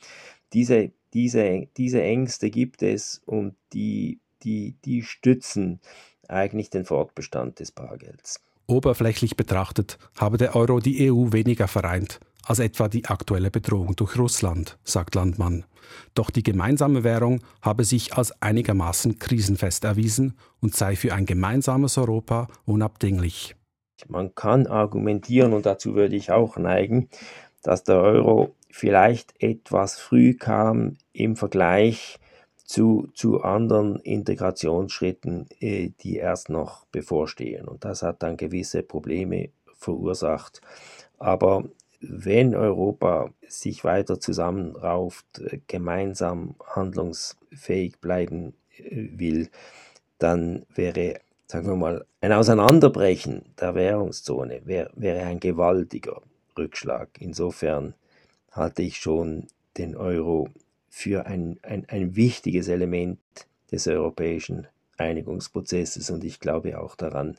Diese, 0.53 0.91
diese, 1.13 1.67
diese 1.77 2.01
Ängste 2.01 2.49
gibt 2.49 2.83
es 2.83 3.21
und 3.25 3.55
die, 3.73 4.19
die, 4.43 4.75
die 4.85 5.03
stützen 5.03 5.79
eigentlich 6.27 6.69
den 6.69 6.85
Fortbestand 6.85 7.59
des 7.59 7.71
Bargelds. 7.71 8.41
Oberflächlich 8.65 9.35
betrachtet 9.35 9.97
habe 10.17 10.37
der 10.37 10.55
Euro 10.55 10.79
die 10.79 11.11
EU 11.11 11.33
weniger 11.33 11.67
vereint 11.67 12.19
als 12.45 12.59
etwa 12.59 12.87
die 12.87 13.05
aktuelle 13.05 13.51
Bedrohung 13.51 13.95
durch 13.95 14.17
Russland, 14.17 14.77
sagt 14.83 15.15
Landmann. 15.15 15.65
Doch 16.13 16.29
die 16.29 16.43
gemeinsame 16.43 17.03
Währung 17.03 17.41
habe 17.61 17.83
sich 17.83 18.13
als 18.13 18.41
einigermaßen 18.41 19.19
krisenfest 19.19 19.83
erwiesen 19.83 20.37
und 20.61 20.75
sei 20.75 20.95
für 20.95 21.13
ein 21.13 21.25
gemeinsames 21.25 21.97
Europa 21.97 22.47
unabdinglich. 22.65 23.55
Man 24.07 24.35
kann 24.35 24.67
argumentieren, 24.67 25.53
und 25.53 25.65
dazu 25.65 25.95
würde 25.95 26.15
ich 26.15 26.31
auch 26.31 26.57
neigen, 26.57 27.09
dass 27.61 27.83
der 27.83 27.99
Euro 27.99 28.55
vielleicht 28.69 29.41
etwas 29.41 29.99
früh 29.99 30.33
kam 30.33 30.97
im 31.13 31.35
Vergleich 31.35 32.19
zu, 32.65 33.09
zu 33.13 33.41
anderen 33.41 33.97
Integrationsschritten, 33.97 35.47
äh, 35.59 35.91
die 36.01 36.17
erst 36.17 36.49
noch 36.49 36.85
bevorstehen. 36.85 37.67
Und 37.67 37.85
das 37.85 38.01
hat 38.01 38.23
dann 38.23 38.35
gewisse 38.35 38.83
Probleme 38.83 39.49
verursacht. 39.75 40.61
Aber 41.19 41.65
wenn 42.05 42.53
Europa 42.53 43.33
sich 43.47 43.83
weiter 43.83 44.19
zusammenrauft, 44.19 45.39
äh, 45.39 45.59
gemeinsam 45.67 46.55
handlungsfähig 46.65 47.99
bleiben 47.99 48.53
äh, 48.77 49.07
will, 49.17 49.49
dann 50.19 50.65
wäre, 50.75 51.21
sagen 51.47 51.67
wir 51.67 51.75
mal, 51.75 52.05
ein 52.21 52.33
Auseinanderbrechen 52.33 53.43
der 53.59 53.75
Währungszone 53.75 54.61
wäre, 54.65 54.91
wäre 54.95 55.25
ein 55.25 55.39
gewaltiger 55.39 56.21
Rückschlag. 56.57 57.09
Insofern 57.19 57.93
halte 58.51 58.81
ich 58.81 58.97
schon 58.97 59.47
den 59.77 59.95
Euro 59.95 60.49
für 60.89 61.25
ein, 61.25 61.57
ein, 61.63 61.85
ein 61.87 62.15
wichtiges 62.15 62.67
Element 62.67 63.19
des 63.71 63.87
europäischen 63.87 64.67
Einigungsprozesses 64.97 66.09
und 66.11 66.23
ich 66.23 66.39
glaube 66.39 66.79
auch 66.79 66.95
daran, 66.95 67.37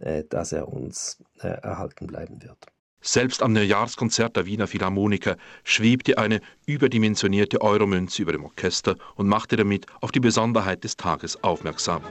äh, 0.00 0.24
dass 0.24 0.52
er 0.52 0.68
uns 0.68 1.22
erhalten 1.38 2.06
bleiben 2.06 2.42
wird. 2.42 2.58
Selbst 3.06 3.40
am 3.40 3.52
Neujahrskonzert 3.52 4.36
der 4.36 4.46
Wiener 4.46 4.66
Philharmoniker 4.66 5.36
schwebte 5.62 6.18
eine 6.18 6.40
überdimensionierte 6.66 7.60
Euromünze 7.60 8.20
über 8.20 8.32
dem 8.32 8.44
Orchester 8.44 8.96
und 9.14 9.28
machte 9.28 9.54
damit 9.54 9.86
auf 10.00 10.10
die 10.10 10.18
Besonderheit 10.18 10.82
des 10.82 10.96
Tages 10.96 11.40
aufmerksam. 11.44 12.02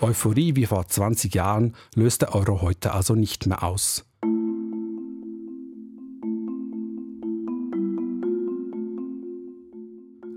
Euphorie 0.00 0.56
wie 0.56 0.66
vor 0.66 0.84
20 0.84 1.32
Jahren 1.36 1.76
löst 1.94 2.22
der 2.22 2.34
Euro 2.34 2.62
heute 2.62 2.92
also 2.92 3.14
nicht 3.14 3.46
mehr 3.46 3.62
aus. 3.62 4.04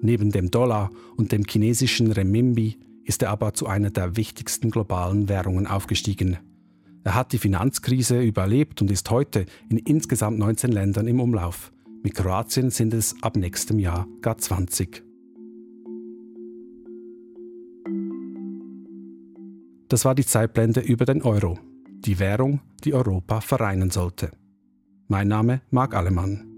Neben 0.06 0.30
dem 0.30 0.52
Dollar 0.52 0.92
und 1.18 1.32
dem 1.32 1.46
chinesischen 1.50 2.12
Renminbi 2.12 2.78
ist 3.06 3.24
er 3.24 3.32
aber 3.32 3.56
zu 3.56 3.66
einer 3.66 3.90
der 3.90 4.16
wichtigsten 4.16 4.70
globalen 4.70 5.30
Währungen 5.30 5.66
aufgestiegen. 5.66 6.38
Er 7.04 7.16
hat 7.16 7.34
die 7.34 7.40
Finanzkrise 7.40 8.22
überlebt 8.22 8.84
und 8.84 8.92
ist 8.92 9.10
heute 9.10 9.48
in 9.68 9.78
insgesamt 9.78 10.38
19 10.38 10.72
Ländern 10.72 11.08
im 11.08 11.20
Umlauf. 11.20 11.72
Mit 12.04 12.14
Kroatien 12.14 12.70
sind 12.70 12.94
es 12.94 13.16
ab 13.24 13.36
nächstem 13.36 13.80
Jahr 13.80 14.08
gar 14.22 14.38
20. 14.38 15.04
Das 19.90 20.06
war 20.06 20.14
die 20.14 20.26
Zeitblende 20.26 20.82
über 20.82 21.06
den 21.06 21.24
Euro, 21.24 21.58
die 22.06 22.20
Währung, 22.20 22.60
die 22.84 22.94
Europa 22.94 23.42
vereinen 23.42 23.90
sollte. 23.90 24.30
Mein 25.08 25.30
Name 25.30 25.62
Marc 25.72 25.96
Allemann. 25.96 26.55